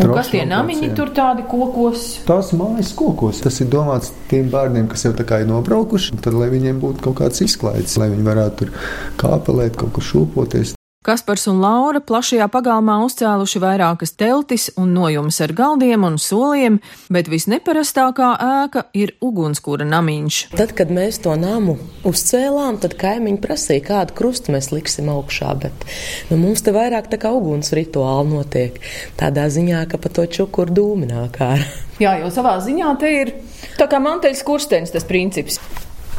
Un 0.00 0.14
kas 0.16 0.32
tie 0.32 0.46
namiņi 0.48 0.92
tur 0.96 1.12
tādi 1.16 1.44
kokos? 1.48 2.08
Tās 2.28 2.54
mājas 2.56 2.94
kokos. 2.96 3.42
Tas 3.44 3.60
ir 3.62 3.70
domāts 3.72 4.14
tiem 4.30 4.48
bērniem, 4.52 4.88
kas 4.90 5.04
jau 5.06 5.14
tā 5.16 5.26
kā 5.28 5.42
ir 5.42 5.50
nobraukuši, 5.50 6.18
tad 6.24 6.36
lai 6.38 6.50
viņiem 6.52 6.80
būtu 6.82 7.04
kaut 7.04 7.20
kāds 7.20 7.44
izklaides, 7.44 7.98
lai 8.00 8.10
viņi 8.14 8.26
varētu 8.26 8.64
tur 8.64 8.74
kāpelēt, 9.20 9.76
kaut 9.80 9.96
kur 9.96 10.06
šūpoties. 10.06 10.76
Kaspars 11.00 11.46
un 11.48 11.62
Laura 11.64 12.02
plašajā 12.04 12.44
pagalmā 12.52 12.98
uzcēluši 13.06 13.60
vairākas 13.62 14.10
teltis 14.20 14.66
un 14.76 14.90
nojumas 14.92 15.38
ar 15.40 15.54
galdiem 15.56 16.04
un 16.04 16.18
soliem, 16.20 16.76
bet 17.08 17.30
visneparastākā 17.32 18.28
ēka 18.44 18.82
ir 18.92 19.14
ugunskura 19.24 19.88
namiņš. 19.88 20.42
Tad, 20.60 20.76
kad 20.76 20.92
mēs 20.92 21.22
to 21.24 21.32
namu 21.40 21.78
uzcēlām, 22.04 22.82
tad 22.84 22.98
kaimiņi 23.00 23.40
prasīja, 23.40 23.86
kādu 23.88 24.18
krustu 24.20 24.52
mēs 24.52 24.68
liksim 24.76 25.08
augšā, 25.08 25.56
bet 25.64 25.88
nu, 26.28 26.36
mums 26.36 26.68
te 26.68 26.76
vairāk 26.76 27.08
tā 27.08 27.16
kā 27.24 27.32
uguns 27.32 27.72
rituāli 27.72 28.34
notiek. 28.36 28.76
Tādā 29.16 29.48
ziņā, 29.48 29.86
ka 29.88 29.96
pa 30.04 30.12
to 30.12 30.28
čukuru 30.28 30.82
dūminā 30.82 31.30
kā. 31.32 31.54
Jā, 31.96 32.18
jo 32.20 32.28
savā 32.28 32.58
ziņā 32.60 32.96
te 33.00 33.18
ir 33.24 33.38
tā 33.80 33.88
kā 33.88 34.04
manteļas 34.04 34.44
kurstenis 34.44 34.92
tas 34.92 35.08
princips. 35.08 35.62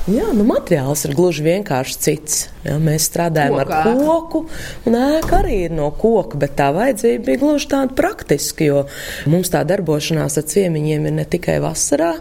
Jā, 0.10 0.32
nu, 0.34 0.42
materiāls 0.50 1.04
ir 1.06 1.12
gluži 1.14 1.44
vienkārši 1.46 1.98
cits. 2.02 2.38
Jā, 2.66 2.76
mēs 2.82 3.06
strādājam 3.06 3.60
Kokā. 3.60 3.78
ar 3.78 3.98
koku, 3.98 4.40
un 4.90 4.96
ēka 4.98 5.36
arī 5.40 5.56
ir 5.68 5.74
no 5.74 5.88
koka, 5.98 6.40
bet 6.42 6.56
tā 6.58 6.72
vajadzība 6.74 7.24
bija 7.26 7.42
gluži 7.42 7.68
tāda 7.70 7.94
praktiska, 7.98 8.66
jo 8.66 8.80
mums 9.30 9.50
tā 9.54 9.62
darbošanās 9.66 10.38
ar 10.42 10.46
ciemiņiem 10.50 11.06
ir 11.10 11.16
ne 11.20 11.26
tikai 11.26 11.60
vasarā, 11.62 12.12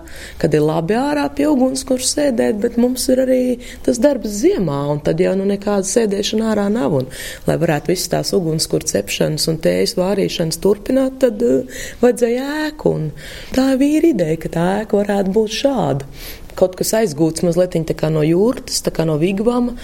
kad 0.40 0.56
ir 0.56 0.64
labi 0.64 0.96
ārā 0.96 1.26
pie 1.36 1.46
uguns, 1.48 1.84
kur 1.88 2.04
sēdēt, 2.04 2.60
bet 2.60 2.76
mums 2.80 3.06
ir 3.12 3.20
arī 3.24 3.40
tas 3.84 4.00
darbs 4.00 4.32
ziemā, 4.42 4.82
un 4.92 5.00
tad 5.04 5.20
jau 5.20 5.32
nu 5.40 5.48
nekāda 5.48 5.88
sēdēšana 5.88 6.52
ārā 6.52 6.68
nav. 6.72 6.98
Un, 7.00 7.08
lai 7.48 7.56
varētu 7.60 7.92
visas 7.92 8.12
tās 8.12 8.34
ugunskur 8.36 8.84
cepšanas 8.92 9.48
un 9.52 9.60
tējas 9.60 9.96
vārīšanas 10.00 10.60
turpināt, 10.60 11.20
tad 11.24 11.40
uh, 11.44 11.80
vajadzēja 12.04 12.48
ēku. 12.66 12.96
Un 12.96 13.10
tā 13.56 13.70
bija 13.80 14.04
ideja, 14.12 14.40
ka 14.40 14.52
tā 14.56 14.68
ēka 14.82 15.00
varētu 15.00 15.36
būt 15.36 15.58
šāda 15.62 16.08
kaut 16.60 16.76
kas 16.78 16.92
aizgūts 17.00 17.44
mazliet 17.46 17.76
no 18.10 18.22
jūras, 18.26 18.82
no 19.08 19.16
vigvama. 19.20 19.74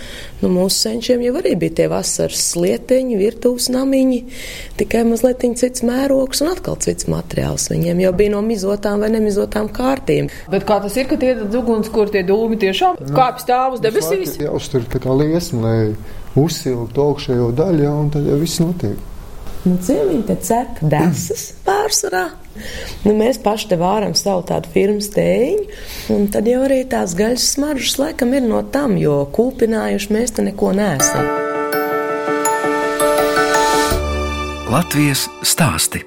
Nu, 0.42 0.50
mūsu 0.52 0.76
senčiem 0.76 1.22
jau 1.24 1.34
arī 1.40 1.54
bija 1.58 1.76
tie 1.80 1.88
vasaras 1.92 2.42
slieteņi, 2.52 3.16
virtuves 3.20 3.70
namiņi, 3.72 4.20
tikai 4.80 5.04
mazliet 5.08 5.44
cits 5.56 5.84
mērogs 5.86 6.42
un 6.44 6.52
atkal 6.52 6.78
cits 6.82 7.08
materiāls. 7.10 7.70
Viņiem 7.72 8.04
jau 8.04 8.12
bija 8.16 8.34
no 8.36 8.42
mizotām 8.44 9.02
vai 9.04 9.10
nemizotām 9.14 9.70
kārtīm. 9.72 10.30
Bet 10.52 10.66
kā 10.68 10.78
tas 10.84 10.96
ir, 10.98 11.08
ka 11.10 11.18
tie 11.20 11.34
uguns, 11.46 11.90
kur 11.92 12.12
tie 12.12 12.24
dūmi 12.26 12.58
tiešām 12.60 13.00
nu, 13.00 13.12
kāpj 13.16 13.44
stāv 13.46 13.76
uz 13.78 13.84
debesīs? 13.84 14.36
Jā, 14.42 14.52
uztur 14.56 14.86
tā 14.92 15.02
kā 15.02 15.16
liesmu, 15.16 15.62
lai 15.64 15.78
uzsiltu 16.36 17.04
augšējo 17.08 17.52
daļu, 17.56 17.92
un 18.04 18.10
tad 18.14 18.26
jau 18.28 18.40
viss 18.40 18.60
notiek. 18.62 19.15
Nu, 19.66 19.74
Ciemiņi 19.82 20.22
te 20.28 20.36
cep 20.46 20.78
desas 20.86 21.48
pārsvarā. 21.66 22.28
Nu, 23.02 23.12
mēs 23.18 23.40
paši 23.42 23.72
te 23.72 23.78
vāram 23.80 24.14
savu 24.16 24.44
tādu 24.46 24.70
firmas 24.72 25.10
tēņu, 25.12 25.66
un 26.14 26.28
tad 26.32 26.46
jau 26.46 26.62
arī 26.68 26.84
tās 26.90 27.16
gaļas 27.18 27.48
smaržas 27.56 27.98
laikam 27.98 28.36
ir 28.38 28.46
no 28.46 28.62
tam, 28.72 28.94
jo 29.00 29.24
kūpinājuši 29.34 30.14
mēs 30.14 30.36
te 30.38 30.46
neko 30.46 30.70
neesam. 30.78 31.26
Latvijas 34.70 35.26
stāsti. 35.42 36.06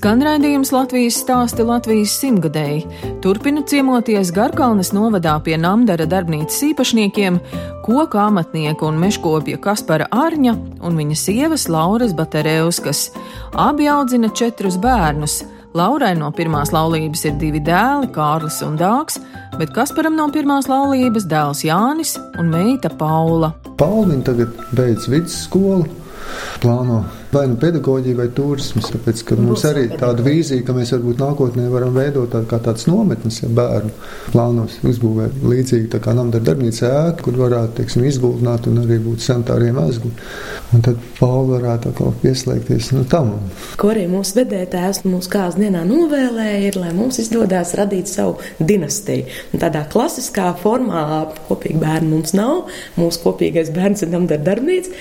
Skan 0.00 0.22
raidījums 0.24 0.70
Latvijas 0.72 1.18
stāsti 1.20 1.60
Latvijas 1.60 2.14
simtgadēji. 2.22 2.86
Turpina 3.20 3.60
ciemoties 3.68 4.30
Garkalnes 4.32 4.94
novadā 4.96 5.34
pie 5.44 5.58
Namdara 5.60 6.06
darbnīcas 6.08 6.56
īpašniekiem, 6.70 7.36
koka 7.84 8.22
amatnieku 8.30 8.88
un 8.88 8.96
meškopja 9.02 9.60
Kaspara 9.60 10.06
Arņa 10.08 10.56
un 10.88 10.96
viņa 10.96 11.20
sievas 11.20 11.68
Lauras 11.68 12.16
Batereuskas. 12.16 13.10
Abi 13.52 13.90
audzina 13.92 14.32
četrus 14.32 14.80
bērnus. 14.80 15.42
Laurai 15.76 16.14
no 16.16 16.32
pirmās 16.32 16.72
laulības 16.72 17.28
ir 17.28 17.36
divi 17.36 17.60
dēli, 17.60 18.08
Kārlis 18.16 18.62
un 18.64 18.80
Dārs, 18.80 19.20
bet 19.60 19.76
Kasparam 19.76 20.16
no 20.16 20.32
pirmās 20.32 20.72
laulības 20.72 21.28
dēls 21.28 21.66
Jānis 21.68 22.16
un 22.40 22.48
meita 22.48 22.88
Paula. 22.88 23.52
Pauli 23.76 24.22
tagad 24.24 24.64
beidz 24.72 25.12
vidusskolu, 25.12 25.84
plāno 26.64 27.04
vai 27.32 27.46
nu 27.50 27.58
pedagoģija, 27.60 28.18
vai 28.18 28.28
turisms. 28.34 28.90
Tāpēc, 28.94 29.22
mums 29.40 29.64
arī 29.68 29.86
tāda 29.92 30.24
vīzija, 30.26 30.64
ka 30.66 30.74
mēs 30.76 30.92
varbūt 30.96 31.22
nākotnē 31.22 31.68
varam 31.72 31.94
veidot 31.96 32.30
tādu, 32.32 32.48
kā 32.50 32.60
tādas 32.64 32.88
nometnes, 32.90 33.42
ja 33.44 33.50
bērnu 33.60 33.92
plānos 34.32 34.78
uzbūvēt 34.86 35.42
līdzīgi 35.52 35.92
tā 35.94 36.02
kā 36.02 36.14
namdara 36.16 36.50
darbnīca 36.50 36.90
ēka, 36.90 37.26
kur 37.26 37.38
varētu, 37.44 37.76
teiksim, 37.80 38.06
izgultināt 38.10 38.66
un 38.70 38.82
arī 38.84 38.98
būt 39.04 39.26
sanitāriem 39.26 39.78
mezgli. 39.78 40.12
Un 40.70 40.84
tad 40.86 40.98
Pauli 41.18 41.56
varētu 41.56 41.90
atkal 41.90 42.12
pieslēgties 42.22 42.92
nu, 42.94 43.02
tam. 43.10 43.32
Ko 43.80 43.90
arī 43.90 44.04
mūsu 44.10 44.36
vedētājs 44.38 45.02
mūsu 45.02 45.32
kāzas 45.32 45.58
dienā 45.58 45.82
novēlēja, 45.88 46.60
ir, 46.68 46.78
lai 46.78 46.92
mums 46.94 47.18
izdodas 47.22 47.72
radīt 47.78 48.10
savu 48.10 48.36
dinastiju. 48.62 49.26
Un 49.50 49.64
tādā 49.64 49.82
klasiskā 49.90 50.52
formā 50.62 51.02
kopīgi 51.48 51.80
bērni 51.82 52.12
mums 52.12 52.36
nav. 52.38 52.70
Mūsu 53.00 53.24
kopīgais 53.24 53.72
bērns 53.74 54.06
ir 54.06 54.12
namdara 54.14 54.46
darbnīca, 54.46 54.94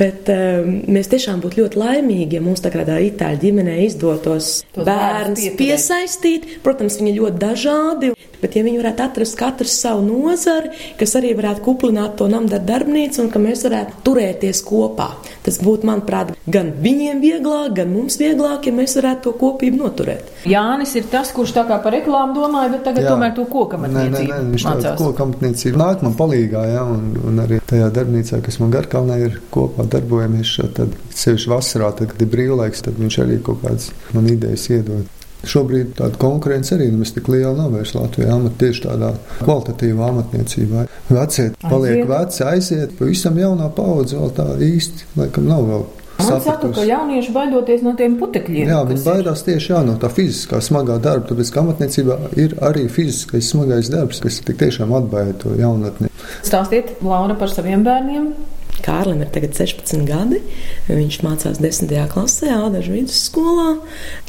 bet 0.00 0.32
um, 0.32 0.80
mēs 0.88 1.12
tiešām 1.12 1.44
būtu 1.44 1.66
ļoti 1.66 1.82
laimīgi, 1.84 2.38
ja 2.38 2.44
mums 2.44 2.64
tādā 2.64 2.96
itāļu 3.10 3.44
ģimenē 3.44 3.76
izdotos 3.84 4.52
bērns 4.78 5.50
piesaistīt. 5.60 6.48
Protams, 6.64 6.96
viņi 7.00 7.12
ir 7.12 7.20
ļoti 7.20 7.44
dažādi. 7.44 8.14
Bet, 8.40 8.56
ja 8.56 8.64
viņi 8.64 8.80
varētu 8.80 9.04
atrast 9.04 9.36
katrs 9.38 9.76
savu 9.82 10.04
nozari, 10.06 10.70
kas 11.00 11.14
arī 11.18 11.32
varētu 11.38 11.64
kuplināt 11.64 12.16
to 12.20 12.28
namdaru 12.30 12.64
darbnīcu 12.68 13.24
un 13.24 13.30
ka 13.32 13.42
mēs 13.42 13.64
varētu 13.66 14.00
turēties 14.06 14.62
kopā, 14.66 15.10
tas 15.44 15.60
būtu, 15.62 15.88
manuprāt, 15.88 16.32
gan 16.50 16.72
viņiem 16.80 17.20
vieglāk, 17.22 17.74
gan 17.80 17.92
mums 17.92 18.16
vieglāk, 18.20 18.68
ja 18.68 18.74
mēs 18.76 18.96
varētu 18.98 19.26
to 19.28 19.34
kopību 19.40 19.82
noturēt. 19.82 20.32
Jānis 20.48 20.94
ir 20.96 21.08
tas, 21.12 21.32
kurš 21.36 21.54
tā 21.58 21.66
kā 21.68 21.80
par 21.84 21.94
reklāmu 21.96 22.36
domāja, 22.38 22.72
bet 22.74 22.84
tagad 22.88 23.06
jā. 23.06 23.14
tomēr 23.14 23.36
to 23.36 23.46
kokamatniecību. 23.50 24.16
Nē, 24.16 24.24
nē, 24.30 24.40
nē, 24.48 24.54
viņš 24.56 24.66
tādu 24.70 24.94
kokamatniecību 25.04 25.82
nāk 25.84 26.04
man 26.06 26.16
palīgā, 26.18 26.64
jā, 26.74 26.84
un, 26.96 27.06
un 27.30 27.44
arī 27.44 27.60
tajā 27.70 27.92
darbnīcā, 28.00 28.40
kas 28.46 28.60
man 28.62 28.74
garkalnē 28.74 29.20
ir 29.26 29.40
kopā 29.52 29.86
darbojamies, 29.90 30.56
tad 30.76 30.96
sevišķi 31.14 31.52
vasarā, 31.52 31.92
tad, 31.96 32.12
kad 32.14 32.24
ir 32.24 32.32
brīvlaiks, 32.32 32.84
tad 32.86 33.00
viņš 33.00 33.22
arī 33.24 33.40
kaut 33.44 33.64
kādas 33.64 33.90
man 34.16 34.28
idejas 34.32 34.68
iedod. 34.72 35.19
Šobrīd 35.48 35.94
tāda 35.96 36.18
konkurence 36.20 36.74
arī 36.76 36.90
nemaz 36.90 37.14
tik 37.16 37.30
liela 37.32 37.54
nav 37.56 37.72
vairs 37.72 37.94
Latvijā. 37.96 38.34
Amat 38.34 38.58
tieši 38.60 38.84
tādā 38.84 39.14
kvalitatīvā 39.38 40.10
amatniecībā. 40.12 40.84
Vecie 41.08 41.46
paliek 41.62 41.94
aiziet. 41.94 42.10
veci, 42.10 42.42
aiziet, 42.44 42.92
pavisam 42.98 43.40
jaunā 43.40 43.70
paudze 43.76 44.18
vēl 44.20 44.34
tā 44.36 44.46
īsti, 44.66 45.08
laikam 45.16 45.48
nav 45.48 45.64
vēl. 45.70 45.88
Man 46.20 46.42
saka, 46.44 46.68
ka 46.76 46.84
jaunieši 46.84 47.32
baidoties 47.32 47.80
no 47.80 47.94
tiem 47.96 48.18
putekļiem. 48.20 48.68
Jā, 48.68 48.82
viņi 48.88 49.04
baidās 49.06 49.44
tieši 49.46 49.72
jā, 49.72 49.80
no 49.86 49.96
tā 50.00 50.10
fiziskā 50.12 50.60
smagā 50.64 50.98
darba, 51.00 51.30
tāpēc 51.30 51.52
ka 51.54 51.62
amatniecībā 51.64 52.18
ir 52.36 52.56
arī 52.66 52.84
fiziskais 52.92 53.48
smagais 53.54 53.88
darbs, 53.92 54.20
kas 54.20 54.42
tiešām 54.44 54.92
atbaida 55.00 55.38
to 55.40 55.54
jaunatni. 55.56 56.10
Stāstiet, 56.44 56.98
Laura, 57.00 57.38
par 57.40 57.52
saviem 57.52 57.86
bērniem. 57.86 58.34
Kārlim 58.84 59.22
ir 59.24 59.30
tagad 59.34 59.54
16 59.56 60.04
gadi. 60.08 60.40
Viņš 60.88 61.20
mācās 61.26 61.60
10. 61.62 61.94
klasē, 62.12 62.50
Ādažu 62.54 62.94
vidusskolā. 62.96 63.76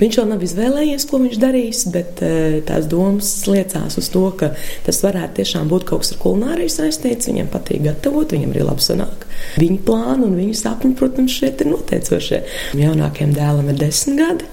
Viņš 0.01 0.19
vēl 0.19 0.29
nav 0.31 0.45
izvēlējies, 0.45 1.07
ko 1.09 1.21
viņš 1.23 1.39
darīs, 1.41 1.83
bet 1.93 2.21
tās 2.67 2.87
domas 2.91 3.31
liecās 3.49 3.97
uz 4.01 4.09
to, 4.13 4.25
ka 4.37 4.53
tas 4.85 5.01
varētu 5.05 5.41
tiešām 5.41 5.71
būt 5.71 5.87
kaut 5.89 6.03
kas 6.03 6.13
ar 6.15 6.21
kulināriju 6.23 6.73
saistīts. 6.73 7.29
Viņam 7.31 7.51
patīk 7.53 7.83
gatavot, 7.87 8.35
viņam 8.35 8.53
arī 8.55 8.65
labi 8.67 8.85
sanāk. 8.85 9.27
Viņa 9.61 9.79
plāni 9.87 10.27
un 10.27 10.37
viņa 10.37 10.59
sapņi, 10.59 10.93
protams, 10.99 11.33
šeit 11.33 11.63
ir 11.63 11.71
noteicošie. 11.71 12.43
Jaunākajam 12.77 13.33
dēlam 13.35 13.71
ir 13.73 13.79
10 13.81 14.19
gadi. 14.19 14.49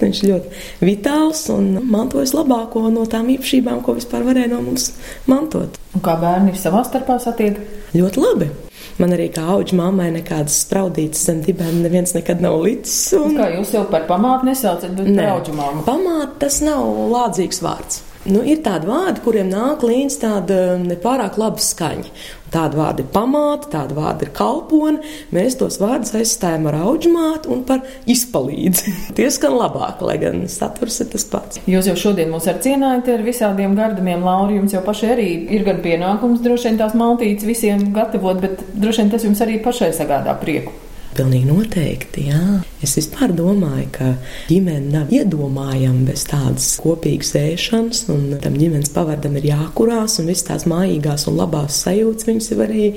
Viņš 0.00 0.22
ļoti 0.28 0.84
vitāls 0.84 1.46
un 1.54 1.70
mantojas 1.88 2.34
labāko 2.36 2.84
no 2.92 3.06
tām 3.10 3.30
īpašībām, 3.32 3.80
ko 3.84 3.96
vispār 3.96 4.26
varēja 4.26 4.52
no 4.52 4.60
mums 4.66 4.90
mantot. 5.30 5.78
Un 5.96 6.04
kā 6.04 6.16
bērni 6.20 6.52
savā 6.60 6.82
starpā 6.84 7.16
satiek? 7.22 7.56
Ļoti 7.94 8.22
labi. 8.22 8.48
Man 8.96 9.12
arī 9.12 9.28
kā 9.34 9.44
auga 9.52 9.76
mammai 9.76 10.08
nekādas 10.14 10.62
spraudītas 10.64 11.26
zem 11.28 11.42
dibēm 11.44 11.82
neviens 11.84 12.14
nekad 12.16 12.40
nav 12.44 12.58
licis. 12.64 13.12
Un... 13.18 13.36
Kā 13.36 13.50
jūs 13.52 13.74
jau 13.76 13.84
par 13.90 14.06
pamātu 14.08 14.48
nesaucat, 14.48 14.94
bet 14.96 15.12
par 15.12 15.32
auga 15.36 15.56
mammu? 15.60 15.84
Pamāta 15.86 16.46
tas 16.46 16.62
nav 16.64 16.86
lādzīgs 17.12 17.60
vārds. 17.64 18.02
Nu, 18.26 18.40
ir 18.42 18.58
tādi 18.64 18.88
vārdi, 18.88 19.22
kuriem 19.22 19.50
nāk 19.52 19.84
līdz 19.86 20.16
tāda 20.18 20.56
nepārāk 20.82 21.38
laba 21.38 21.62
skaņa. 21.62 22.10
Tāda 22.50 22.78
vārda 22.78 23.02
ir 23.02 23.08
pamāta, 23.12 23.68
tāda 23.72 23.94
vārda 23.96 24.26
ir 24.26 24.30
kalpone. 24.34 25.02
Mēs 25.34 25.58
tos 25.60 25.78
vārdus 25.82 26.14
aizstājam 26.16 26.68
ar 26.70 26.78
auģmātu 26.78 27.50
un 27.54 27.64
par 27.68 27.82
izpalīdzi. 28.10 28.94
Tie 29.18 29.28
skan 29.34 29.56
labāk, 29.58 30.02
lai 30.06 30.16
gan 30.22 30.44
saturs 30.50 30.98
ir 31.04 31.10
tas 31.12 31.26
pats. 31.30 31.60
Jūs 31.70 31.90
jau 31.90 31.96
šodien 32.06 32.32
mūs 32.32 32.48
ar 32.50 32.58
cienājat 32.62 33.12
ar 33.14 33.26
visādiem 33.26 33.76
gardumiem, 33.78 34.24
Lauri. 34.26 34.58
Jums 34.60 34.74
jau 34.74 34.82
pašai 34.86 35.12
arī 35.16 35.28
ir 35.58 35.66
gan 35.66 35.82
pienākums 35.84 36.42
droši 36.42 36.70
vien 36.70 36.80
tās 36.82 36.98
maltītes 36.98 37.46
visiem 37.46 37.90
gatavot, 37.96 38.42
bet 38.42 38.62
droši 38.74 39.04
vien 39.04 39.14
tas 39.14 39.26
jums 39.26 39.42
arī 39.46 39.60
pašai 39.62 39.92
sagādā 39.94 40.38
prieku. 40.42 40.85
Pilnīgi 41.16 41.46
noteikti, 41.48 42.26
jā. 42.28 42.40
Es 42.84 42.92
vispār 42.98 43.32
domāju, 43.32 43.86
ka 43.94 44.08
ģimene 44.50 44.90
nav 44.92 45.12
iedomājama 45.14 46.04
bez 46.10 46.26
tādas 46.28 46.66
kopīgas 46.82 47.30
ēšanas, 47.40 48.02
un 48.12 48.34
tam 48.42 48.58
ģimenes 48.60 48.92
pavadam 48.92 49.38
ir 49.40 49.46
jākurās, 49.48 50.18
un 50.20 50.28
visas 50.28 50.44
tās 50.50 50.66
mājīgās 50.68 51.24
un 51.30 51.38
labās 51.40 51.78
sajūtas 51.86 52.28
viņas 52.28 52.48
jau 52.52 52.58
arī, 52.66 52.88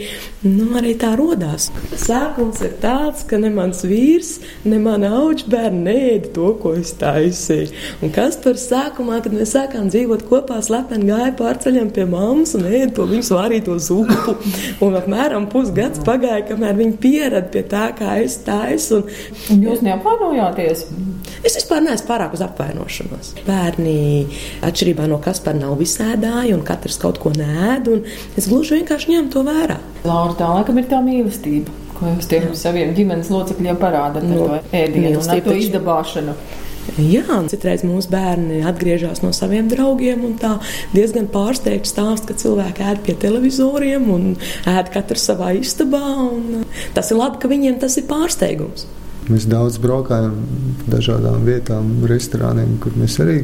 nu, 0.44 0.68
arī 0.82 0.98
tā 1.00 1.14
rodās. 1.20 1.70
Sākums 1.96 2.60
ir 2.68 2.74
tāds, 2.84 3.24
ka 3.30 3.40
ne 3.40 3.54
mans 3.56 3.86
vīrs, 3.88 4.34
ne 4.68 4.82
mana 4.84 5.14
auģa 5.22 5.48
bērni 5.56 5.82
neēda 5.88 6.34
to, 6.36 6.50
ko 6.60 6.76
es 6.82 6.92
taisīju. 7.00 7.72
Un 8.04 8.12
kas 8.16 8.36
par 8.44 8.60
sākumā, 8.60 9.22
kad 9.24 9.38
mēs 9.38 9.56
sākām 9.56 9.88
dzīvot 9.94 10.28
kopā, 10.28 10.60
slepeni 10.66 11.08
gāja 11.14 11.32
pārceļam 11.40 11.94
pie 11.96 12.04
mammas 12.12 12.58
un 12.60 12.68
ēda 12.68 12.92
to 13.00 13.08
viņas 13.14 13.32
vārīto 13.38 13.80
zupu. 13.80 14.36
Un 14.84 15.00
apmēram 15.00 15.48
pusgads 15.52 16.04
pagāja, 16.04 16.44
kamēr 16.52 16.76
viņi 16.84 17.00
pierada 17.00 17.48
pie 17.54 17.64
tā, 17.70 17.88
kā 17.96 18.09
es 18.24 18.40
taisu. 18.46 19.04
Un 19.54 19.66
jūs 19.66 19.84
neapvainojāties? 19.86 20.86
Es 21.46 21.56
vispār 21.56 21.84
neesmu 21.86 22.08
pārāk 22.10 22.34
uz 22.36 22.42
apvainošanos. 22.44 23.34
Bērni, 23.48 24.28
atšķirībā 24.66 25.06
no 25.08 25.20
Kaspara, 25.24 25.60
nav 25.60 25.78
visēdāji, 25.80 26.56
un 26.58 26.64
katrs 26.68 27.00
kaut 27.00 27.22
ko 27.24 27.32
nēd. 27.36 27.88
Es 28.40 28.50
gluži 28.52 28.80
vienkārši 28.80 29.14
ņemu 29.14 29.32
to 29.36 29.44
vērā. 29.48 29.78
Laura, 30.04 30.36
tā 30.40 30.50
laikam 30.52 30.82
ir 30.82 30.90
tā 30.92 31.00
mīlestība, 31.06 31.76
ko 31.96 32.12
jūs 32.12 32.28
tiem 32.32 32.50
Jā. 32.50 32.58
saviem 32.66 32.92
ģimenes 32.98 33.32
locekļiem 33.32 33.80
parādat 33.80 34.28
no, 34.28 34.50
ar 34.50 34.66
to 34.66 34.82
ēdienu 34.82 35.22
un 35.22 35.32
ar 35.36 35.46
to 35.46 35.56
izdabāšanu. 35.62 36.36
Jā, 36.98 37.40
citreiz 37.52 37.84
mūsu 37.86 38.10
bērni 38.12 38.64
atgriežas 38.68 39.22
no 39.24 39.34
saviem 39.36 39.70
draugiem 39.72 40.24
un 40.26 40.38
tā 40.42 40.56
diezgan 40.96 41.30
pārsteigts 41.32 41.94
stāst, 41.94 42.26
ka 42.30 42.38
cilvēki 42.40 42.86
ēd 42.92 43.04
pie 43.06 43.18
televizoriem 43.20 44.08
un 44.14 44.32
ēd 44.70 44.90
katrs 44.94 45.28
savā 45.30 45.54
istabā. 45.60 46.02
Tas 46.96 47.12
ir 47.12 47.20
labi, 47.20 47.42
ka 47.42 47.52
viņiem 47.52 47.78
tas 47.84 48.00
ir 48.02 48.08
pārsteigums. 48.10 48.88
Mēs 49.30 49.46
daudz 49.46 49.78
braukājam 49.78 50.40
dažādām 50.90 51.44
vietām, 51.46 51.92
restorāniem, 52.10 52.80
kur 52.82 52.96
mēs 52.98 53.20
arī 53.22 53.44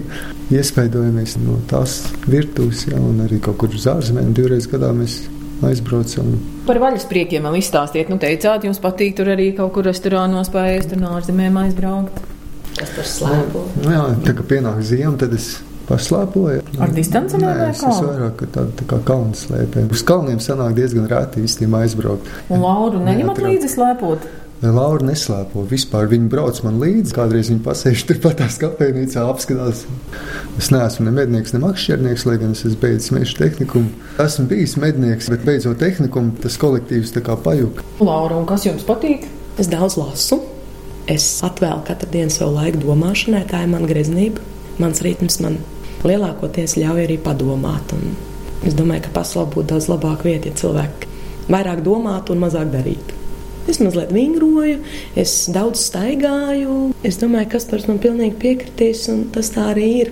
iespaidojamies 0.55 1.37
no 1.43 1.59
tās 1.69 1.99
virtuves, 2.25 2.87
ja, 2.89 2.97
un 2.97 3.21
arī 3.27 3.37
kaut 3.43 3.59
kur 3.61 3.75
uz 3.75 3.85
ārzemēm 3.91 4.33
divreiz 4.33 4.65
gadā 4.71 4.89
mēs 4.97 5.19
aizbraucam. 5.65 6.33
Par 6.65 6.81
vaļas 6.81 7.05
priekiem 7.09 7.45
vēl 7.45 7.59
izstāstiet. 7.61 8.09
Nu, 8.09 8.17
teicāt, 8.21 8.65
jums 8.65 8.81
patīk 8.81 9.13
tur 9.19 9.29
arī 9.35 9.51
kaut 9.57 9.75
kur 9.77 9.85
restorānos 9.85 10.49
paēst 10.53 10.97
un 10.97 11.05
ārzemēm 11.11 11.61
aizbraukt. 11.67 12.34
Kas 12.75 12.91
par 12.91 13.07
slēpoju? 13.07 13.69
Nu, 13.85 13.93
jā, 13.93 14.03
tā 14.25 14.35
kā 14.35 14.45
pienāk 14.49 14.81
ziema, 14.83 15.15
tad 15.19 15.35
es 15.37 15.53
paslēpoju. 15.89 16.63
Ar 16.81 16.95
distanci 16.95 17.39
Nē, 17.39 17.51
es, 17.69 17.83
es 17.85 17.99
vairāk 18.03 18.39
kā 18.41 18.49
tādu 18.57 18.73
tā 18.81 18.87
kā 18.89 18.99
kalnu 19.07 19.37
slēpēju. 19.37 19.91
Uz 19.95 20.03
kalniem 20.07 20.41
sanāk 20.43 20.75
diezgan 20.79 21.05
rēti 21.11 21.45
īstenībā 21.45 21.85
aizbraukt. 21.85 22.31
Un 22.49 22.65
Lauru 22.65 23.03
neņemat 23.05 23.43
līdzi 23.45 23.71
slēpot? 23.77 24.25
Laura 24.63 25.03
neslēpo 25.05 25.65
vispār. 25.69 26.07
Viņa 26.09 26.29
brauc 26.31 26.61
man 26.65 26.79
līdzi, 26.81 27.13
kādreiz 27.13 27.51
viņa 27.51 27.61
pasēž 27.65 28.05
turpat 28.09 28.39
tās 28.39 28.57
kafejnīcā, 28.61 29.25
apskatās. 29.29 29.83
Es 30.57 30.71
neesmu 30.73 31.05
ne 31.09 31.13
mednieks, 31.13 31.53
ne 31.53 31.61
makšķernieks, 31.61 32.25
lai 32.25 32.37
gan 32.41 32.55
es 32.55 32.63
esmu 32.65 32.81
beidzis 32.81 33.13
meža 33.13 33.37
tehnikumu. 33.43 33.91
Esmu 34.23 34.47
bijis 34.49 34.77
mednieks, 34.81 35.29
bet 35.33 35.45
beidzot 35.45 35.79
tehnikumu, 35.83 36.37
tas 36.41 36.57
kolektīvs 36.61 37.13
tā 37.17 37.23
kā 37.27 37.37
pajuka. 37.45 37.85
Laura, 37.99 38.39
un 38.39 38.49
kas 38.49 38.65
jums 38.65 38.87
patīk? 38.87 39.27
Es 39.61 39.69
daudz 39.71 39.99
lasu. 39.99 40.39
Es 41.11 41.25
atvēlu 41.45 41.83
katru 41.85 42.09
dienu 42.09 42.33
savu 42.33 42.55
laiku 42.55 42.79
domāšanai, 42.81 43.43
tā 43.49 43.61
ir 43.61 43.69
mana 43.69 43.85
greznība. 43.89 44.41
Mans 44.81 45.03
ritms 45.05 45.37
man 45.43 45.59
lielākoties 46.01 46.79
ļauj 46.81 47.03
arī 47.03 47.19
padomāt. 47.21 47.93
Es 48.65 48.73
domāju, 48.73 49.05
ka 49.05 49.19
pasaulē 49.19 49.51
būtu 49.53 49.69
daudz 49.73 49.89
labāka 49.91 50.25
vieta, 50.25 50.49
ja 50.49 50.57
cilvēki 50.63 51.11
vairāk 51.53 51.83
domātu 51.85 52.33
un 52.33 52.41
mazāk 52.41 52.71
darītu. 52.73 53.21
Es 53.69 53.79
mazliet 53.81 54.11
vingroju, 54.13 54.79
es 55.17 55.31
daudz 55.53 55.81
staigāju. 55.87 56.91
Es 57.05 57.17
domāju, 57.21 57.49
ka 57.49 57.57
Kaspars 57.57 57.87
man 57.89 58.01
pilnīgi 58.01 58.37
piekritīs, 58.41 59.07
un 59.13 59.23
tas 59.33 59.49
tā 59.53 59.71
arī 59.71 59.87
ir. 60.03 60.11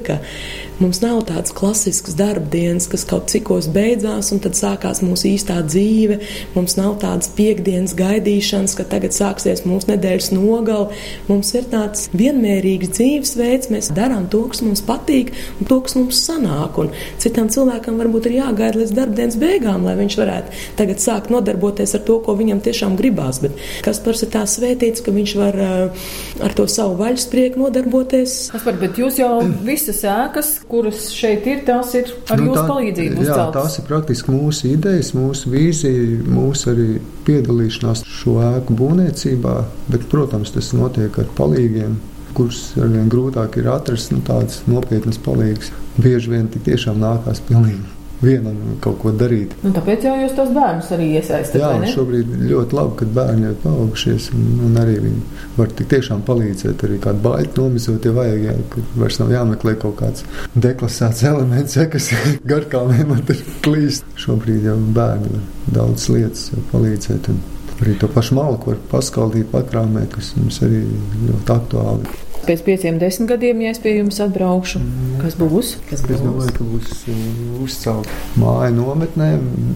Mums 0.82 1.02
nav 1.04 1.22
tādas 1.30 1.54
klasiskas 1.56 2.18
darba 2.18 2.50
dienas, 2.52 2.88
kas 2.90 3.06
kaut 3.08 3.30
cikos 3.32 3.70
beidzās, 3.74 4.32
un 4.34 4.42
tad 4.44 4.58
sākās 4.58 5.04
mūsu 5.06 5.30
īstā 5.34 5.60
dzīve. 5.68 6.18
Mums 6.56 6.78
nav 6.80 6.98
tādas 7.04 7.30
piekdienas 7.38 7.94
gaidīšanas, 8.00 8.74
ka 8.80 8.88
tagad 8.90 9.14
sāksies 9.14 9.64
mūsu 9.70 9.92
nedēļas 9.94 10.32
nogale. 10.34 10.90
Mums 11.30 11.54
ir 11.54 11.70
tāds 11.70 12.10
vienmērīgs 12.18 12.96
dzīvesveids, 12.98 13.70
mēs 13.74 13.92
darām 13.94 14.26
to, 14.34 14.42
kas 14.50 14.64
mums 14.66 14.82
patīk, 14.88 15.30
un 15.60 15.70
to, 15.70 15.80
kas 15.86 15.98
mums 16.00 16.24
sanāk. 16.26 16.82
Un 16.82 16.90
citam 17.22 17.54
cilvēkam 17.54 18.02
varbūt 18.02 18.32
ir 18.32 18.40
jāgaida 18.40 18.82
līdz 18.82 18.96
darbdienas 18.98 19.40
beigām, 19.42 19.86
lai 19.86 19.96
viņš 20.02 20.20
varētu 20.24 20.66
tagad 20.82 21.06
sākt 21.06 21.30
nodarboties 21.34 21.94
ar 21.94 22.06
to, 22.08 22.18
ko 22.26 22.34
viņam 22.40 22.66
tiešām 22.66 22.98
gribās 22.98 23.44
bet 23.44 23.60
Kaspars 23.84 24.24
ir 24.26 24.32
tā 24.34 24.44
svētīts, 24.50 25.04
ka 25.04 25.14
viņš 25.14 25.36
var 25.40 25.60
uh, 25.60 26.08
ar 26.44 26.56
to 26.58 26.66
savu 26.72 26.98
vaļasprieku 27.02 27.62
nodarboties. 27.62 28.38
Kaspar, 28.54 28.78
bet 28.82 29.00
jūs 29.00 29.20
jau 29.22 29.32
visas 29.66 30.04
ēkas, 30.08 30.54
kuras 30.70 31.08
šeit 31.14 31.48
ir, 31.50 31.64
tās 31.68 31.94
ir 31.98 32.12
ar 32.32 32.42
nu, 32.42 32.50
jūsu 32.50 32.60
tā, 32.60 32.68
palīdzību 32.70 33.22
uzceltas. 33.22 33.40
Jā, 33.40 33.48
tās 33.56 33.80
ir 33.80 33.88
praktiski 33.90 34.36
mūsu 34.36 34.70
idejas, 34.74 35.14
mūsu 35.18 35.54
vīzija, 35.54 36.22
mūsu 36.28 36.72
arī 36.74 36.88
piedalīšanās 37.28 38.06
šo 38.20 38.38
ēku 38.50 38.78
būvniecībā, 38.80 39.56
bet, 39.90 40.08
protams, 40.12 40.54
tas 40.56 40.74
notiek 40.78 41.22
ar 41.24 41.30
palīgiem 41.38 42.00
kurus 42.34 42.72
arvien 42.82 43.12
grūtāk 43.14 43.60
ir 43.62 43.68
atrast 43.70 44.10
nu, 44.14 44.24
tādas 44.26 44.64
nopietnas 44.66 45.22
palīgas. 45.22 45.70
Bieži 46.02 46.34
vien 46.34 46.48
tik 46.50 46.66
tiešām 46.66 46.98
nākās 46.98 47.44
pilnīgi 47.46 48.03
vienam 48.24 48.58
kaut 48.84 49.00
ko 49.02 49.14
darīt. 49.16 49.54
Nu, 49.64 49.72
tāpēc 49.76 50.08
jau 50.08 50.16
jūs 50.22 50.36
tos 50.38 50.52
bērnus 50.56 50.92
arī 50.96 51.10
iesaistāt. 51.20 51.62
Jā, 51.62 51.92
šobrīd 51.94 52.34
ļoti 52.50 52.78
labi, 52.78 52.98
ka 53.00 53.08
bērni 53.20 53.50
ir 53.52 53.58
paaugušies 53.64 54.30
un, 54.36 54.46
un 54.68 54.82
arī 54.82 54.98
viņi 55.04 55.48
var 55.58 55.74
tik 55.78 55.90
tiešām 55.94 56.26
palīdzēt. 56.28 56.86
Arī 56.88 57.00
kādu 57.04 57.24
baļķi 57.28 57.60
nomizot, 57.60 58.08
ja 58.08 58.16
vajag, 58.18 58.46
jā, 58.50 58.58
ka 58.74 58.86
vairs 58.98 59.20
nav 59.22 59.34
jāmeklē 59.36 59.76
kaut 59.84 59.98
kāds 60.02 60.28
deklasēts 60.56 61.26
elements, 61.30 61.80
ja, 61.80 61.88
kas 61.92 62.12
garkāmē 62.54 63.08
man 63.10 63.26
tur 63.28 63.42
klīst. 63.66 64.08
Šobrīd 64.24 64.70
jau 64.70 64.78
bērni 64.96 65.34
var 65.34 65.50
daudz 65.80 66.10
lietas 66.14 66.52
palīdzēt. 66.72 67.34
Un, 67.34 67.44
Arī 67.84 67.96
to 68.00 68.08
pašu 68.08 68.36
malku 68.38 68.70
var 68.70 68.78
paskaldīt, 68.92 69.48
pakrāmēt, 69.52 70.14
kas 70.14 70.30
mums 70.38 70.60
arī 70.64 70.84
ļoti 71.26 71.52
aktuāli. 71.52 72.12
Pēc 72.44 72.64
pieciem, 72.66 72.98
desmit 73.00 73.30
gadiem, 73.32 73.62
ja 73.64 73.72
es 73.72 73.80
pie 73.80 73.94
jums 73.96 74.18
atbraukšu, 74.24 74.82
kas 75.22 75.38
būs? 75.40 75.70
Kas 75.88 76.02
būs? 76.04 76.18
Es 76.18 76.24
domāju, 76.26 76.56
ka 76.58 76.66
būs 76.68 77.04
uh, 77.08 77.20
uzcelta 77.64 78.18
māja 78.42 78.74
nometnē. 78.76 79.30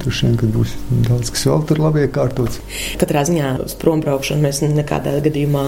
Droši 0.04 0.28
vien, 0.28 0.36
ka 0.42 0.50
būs 0.52 0.74
daudz 1.08 1.32
kas 1.32 1.46
vēl 1.48 1.64
tur 1.70 1.80
labi 1.86 2.04
iekārtots. 2.04 2.60
Katrā 3.00 3.24
ziņā 3.30 3.54
uz 3.64 3.78
prombraukšanu 3.80 4.44
mēs 4.44 4.60
nekādā 4.66 5.16
gadījumā 5.30 5.64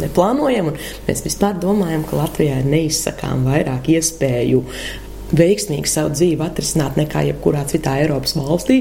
neplānojam. 0.00 0.72
Mēs 1.06 1.22
vispār 1.28 1.60
domājam, 1.62 2.02
ka 2.08 2.18
Latvijā 2.24 2.58
ir 2.64 2.72
neizsakām 2.72 3.46
vairāk 3.46 3.92
iespēju 3.94 4.64
veiksmīgi 5.36 5.90
savu 5.90 6.12
dzīvi 6.14 6.44
atrisināt 6.44 6.98
nekā 7.00 7.24
jebkurā 7.28 7.62
citā 7.70 7.96
Eiropas 8.02 8.34
valstī. 8.38 8.80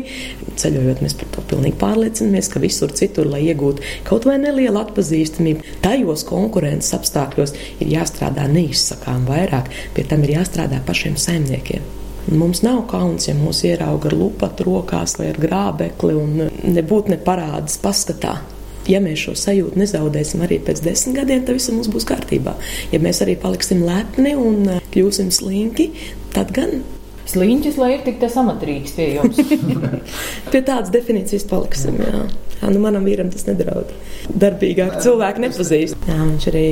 Ceļojot, 0.59 1.03
mēs 1.05 1.15
par 1.19 1.31
to 1.35 1.45
pilnīgi 1.51 1.79
pārliecinamies, 1.81 2.49
ka 2.51 2.63
visur 2.63 2.93
citur, 2.95 3.29
lai 3.29 3.43
iegūtu 3.49 3.85
kaut 4.07 4.27
vai 4.29 4.39
nelielu 4.41 4.81
atpazīstamību, 4.81 5.77
tajos 5.85 6.25
konkurences 6.29 6.95
apstākļos 6.97 7.55
ir 7.79 7.93
jāstrādā 7.95 8.49
neizsakām 8.51 9.25
vairāk, 9.29 9.71
pie 9.95 10.05
tam 10.09 10.25
ir 10.25 10.39
jāstrādā 10.39 10.81
pašiem 10.85 11.17
saimniekiem. 11.19 11.95
Mums 12.29 12.62
nav 12.62 12.83
kauns, 12.91 13.25
ja 13.29 13.33
mūs 13.33 13.63
ierauga 13.65 14.12
ar 14.12 14.15
lupatu 14.19 14.67
rokās 14.67 15.15
vai 15.17 15.31
ar 15.31 15.39
grābekli 15.41 16.13
un 16.19 16.47
nebūtu 16.75 17.15
ne 17.15 17.17
parādas 17.25 17.79
paskatā 17.81 18.35
ja 18.89 19.02
mēs 19.04 19.25
šo 19.25 19.36
sajūtu 19.38 19.80
nezaudēsim 19.80 20.43
arī 20.45 20.60
pēc 20.65 20.84
desmit 20.86 21.19
gadiem, 21.21 21.43
tad 21.45 21.60
viss 21.60 21.71
mums 21.73 21.91
būs 21.93 22.08
kārtībā. 22.10 22.56
Ja 22.93 23.02
mēs 23.04 23.21
arī 23.25 23.38
paliksim 23.39 23.84
lepni 23.88 24.36
un 24.39 24.65
kļūsim 24.93 25.34
slinki, 25.34 25.91
tad 26.36 26.56
gan. 26.56 26.82
Sliņķis, 27.30 27.78
lai 27.78 27.89
ir 27.96 28.06
tik 28.06 28.20
tas 28.22 28.36
amatrīgs 28.42 28.96
pie 28.98 29.10
jums. 29.18 29.39
pie 30.52 30.62
tādas 30.62 30.89
definīcijas 30.94 31.46
paliksim, 31.50 32.00
jā. 32.02 32.24
jā 32.62 32.72
nu 32.74 32.82
manam 32.82 33.06
vīram 33.06 33.30
tas 33.34 33.46
nedraud. 33.46 33.92
Darbīgāk 34.30 34.98
cilvēki 35.04 35.44
nepazīst. 35.46 36.08
Jā, 36.10 36.18
viņš 36.18 36.48
arī 36.52 36.65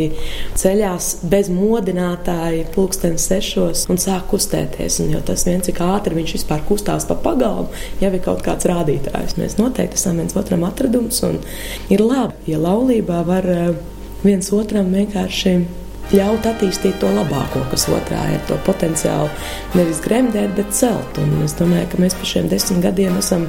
ceļās 0.58 1.10
bez 1.30 1.52
modinātāja 1.54 2.68
pulkstens 2.74 3.28
sešos 3.30 3.86
un 3.92 4.02
sāk 4.02 4.28
kustēties. 4.34 5.00
Un 5.04 5.14
jau 5.16 5.24
tas 5.30 5.46
viens, 5.48 5.66
cik 5.68 5.82
ātri 5.86 6.18
viņš 6.18 6.38
vispār 6.40 6.66
kustās 6.68 7.08
pa 7.10 7.18
pagalmu, 7.22 7.70
jau 8.02 8.12
ir 8.12 8.24
kaut 8.26 8.44
kāds 8.46 8.70
rādītājs. 8.70 9.38
Mēs 9.42 9.58
noteikti 9.62 10.00
esam 10.00 10.22
viens 10.22 10.38
otram 10.38 10.66
atradums 10.68 11.22
un 11.28 11.42
ir 11.94 12.04
labi, 12.04 12.38
ja 12.50 12.62
laulībā 12.62 13.22
var 13.28 13.52
eh, 13.54 13.76
viens 14.26 14.50
otram 14.56 14.90
vienkārši 14.94 15.60
ļaut 16.14 16.48
attīstīt 16.48 17.00
to 17.02 17.10
labāko, 17.12 17.64
kas 17.72 17.88
otrā 17.92 18.24
ir 18.36 18.44
to 18.50 18.58
potenciālu 18.68 19.30
nevis 19.76 20.02
gremdēt, 20.04 20.54
bet 20.58 20.72
celt. 20.76 21.20
Un 21.22 21.42
es 21.46 21.58
domāju, 21.60 21.90
ka 21.92 22.04
mēs 22.04 22.18
par 22.18 22.32
šiem 22.32 22.52
desmit 22.52 22.84
gadiem 22.86 23.18
esam 23.20 23.48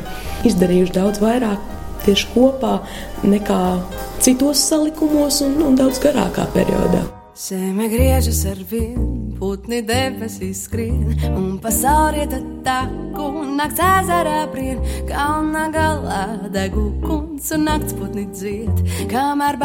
izdarījuši 0.49 0.97
daudz 0.97 1.23
vairāk 1.23 1.77
tieši 2.07 2.33
kopā 2.35 2.79
nekā 3.27 3.61
citos 4.25 4.65
salikumos 4.71 5.43
un, 5.47 5.61
un 5.69 5.79
daudz 5.79 6.03
garākā 6.03 6.49
periodā. 6.57 7.05
Zeme 7.39 7.87
griežas 7.87 8.41
ar 8.51 8.59
vienu, 8.67 9.37
putni 9.39 9.79
debesīs 9.87 10.65
skrien, 10.67 11.13
un 11.29 11.61
pasaulē 11.63 12.25
tad 12.33 12.49
taku, 12.67 13.29
un 13.45 13.53
nakts 13.61 13.79
ezerā 13.85 14.41
brien, 14.51 14.81
kalna 15.07 15.69
galā 15.71 16.25
degu 16.51 16.89
kunts, 17.05 17.53
un 17.55 17.69
nakts 17.69 17.95
putni 17.95 18.27
dzied, 18.33 18.83
kamēr 19.13 19.61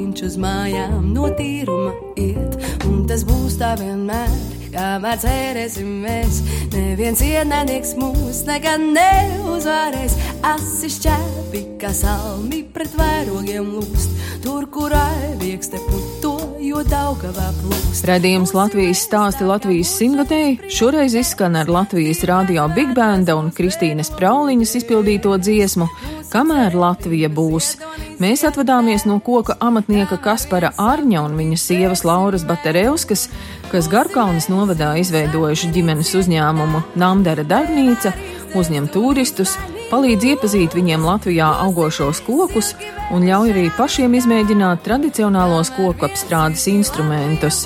bāliņš 0.00 0.22
uz 0.24 0.36
mājām 0.40 1.10
no 1.12 1.28
tīruma 1.36 1.92
iet, 2.16 2.56
un 2.88 3.04
tas 3.08 3.24
būs 3.28 3.58
tā 3.60 3.74
vienmēr 3.76 4.30
kamēr 4.70 5.18
cerēsim 5.20 5.88
mēs. 6.04 6.40
Neviens 6.72 7.20
ienaidnieks 7.26 7.96
mūs 7.98 8.44
nekad 8.46 8.80
neuzvarēs. 8.94 10.14
Asi 10.46 10.88
šķēpi, 10.94 11.62
kā 11.82 11.90
salmi 11.92 12.62
pret 12.72 12.94
vairogiem 12.96 13.66
lūst, 13.74 14.14
tur, 14.44 14.68
kur 14.72 14.94
aizviekste 14.94 15.82
puto, 15.88 16.19
jo 16.60 16.80
daugavā 16.84 17.48
plūst. 17.56 18.04
Redījums 18.08 18.52
Latvijas 18.54 19.00
stāsti 19.06 19.46
Latvijas 19.48 19.92
simtgadēji 19.96 20.70
šoreiz 20.72 21.14
izskan 21.16 21.56
ar 21.56 21.70
Latvijas 21.72 22.20
radio 22.28 22.66
Big 22.74 22.92
Banda 22.96 23.36
un 23.38 23.48
Kristīnas 23.54 24.12
Prauliņas 24.16 24.74
izpildīto 24.82 25.36
dziesmu 25.40 25.88
Kamēr 26.30 26.76
Latvija 26.78 27.30
būs. 27.32 27.72
Mēs 28.20 28.44
atvadāmies 28.46 29.06
no 29.08 29.18
koka 29.24 29.56
amatnieka 29.60 30.20
Kaspara 30.22 30.74
Arņa 30.78 31.24
un 31.26 31.34
viņa 31.40 31.58
sievas 31.58 32.04
Lauras 32.06 32.44
Batereuskas, 32.46 33.28
kas 33.72 33.88
Garkalnas 33.90 34.50
novadā 34.52 34.92
izveidojuši 35.00 35.72
ģimenes 35.74 36.12
uzņēmumu 36.20 36.84
Namdara 37.00 37.46
darbnīca, 37.48 38.12
uzņem 38.54 38.90
turistus, 38.92 39.56
palīdz 39.90 40.26
iepazīt 40.32 40.74
viņiem 40.78 41.04
Latvijā 41.06 41.50
augošos 41.66 42.22
kokus 42.26 42.74
un 43.14 43.26
ļauj 43.26 43.52
arī 43.54 43.68
pašiem 43.76 44.14
izmēģināt 44.20 44.84
tradicionālos 44.86 45.72
koku 45.76 46.06
apstrādes 46.08 46.66
instrumentus. 46.70 47.64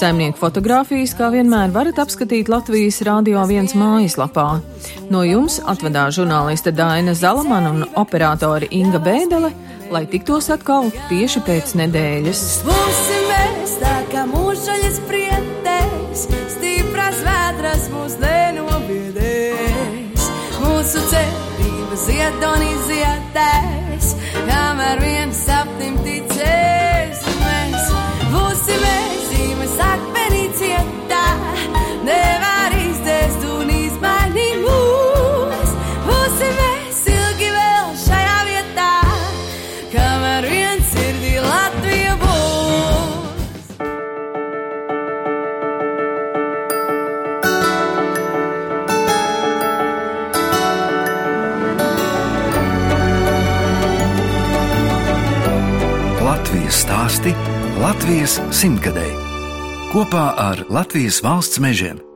Saimnieku 0.00 0.38
fotografijas, 0.38 1.12
kā 1.18 1.28
vienmēr, 1.34 1.72
varat 1.74 1.98
apskatīt 2.00 2.48
Latvijas 2.48 3.00
Rādio 3.06 3.42
1 3.42 3.74
mājaslapā. 3.76 4.60
No 5.10 5.24
jums 5.26 5.58
atvedās 5.68 6.14
žurnāliste 6.16 6.70
Daina 6.72 7.14
Zalamana 7.18 7.72
un 7.74 7.82
operātori 7.98 8.70
Inga 8.78 9.00
Bēdele, 9.02 9.50
lai 9.90 10.04
tiktos 10.10 10.48
atkal 10.54 10.92
tieši 11.10 11.42
pēc 11.46 11.74
nedēļas. 11.82 12.44
Būsim 12.70 13.28
mēs 13.32 13.76
tā 13.82 13.96
kā 14.14 14.22
mūžaļas 14.30 14.98
prietēs, 15.10 16.26
stipras 16.54 17.18
vētras 17.26 17.90
mūs 17.92 18.16
nenobiedēs. 18.22 19.60
Mūsu 20.62 20.98
cerības 22.00 22.08
iedonizētēs, 22.08 24.14
kamēr 24.46 25.04
viens 25.04 25.44
sapnim 25.46 26.00
ticēs. 26.04 26.59
Latvijas 57.80 58.34
simtgadēji 58.52 59.14
kopā 59.88 60.26
ar 60.36 60.60
Latvijas 60.68 61.22
valsts 61.24 61.62
mežiem. 61.64 62.09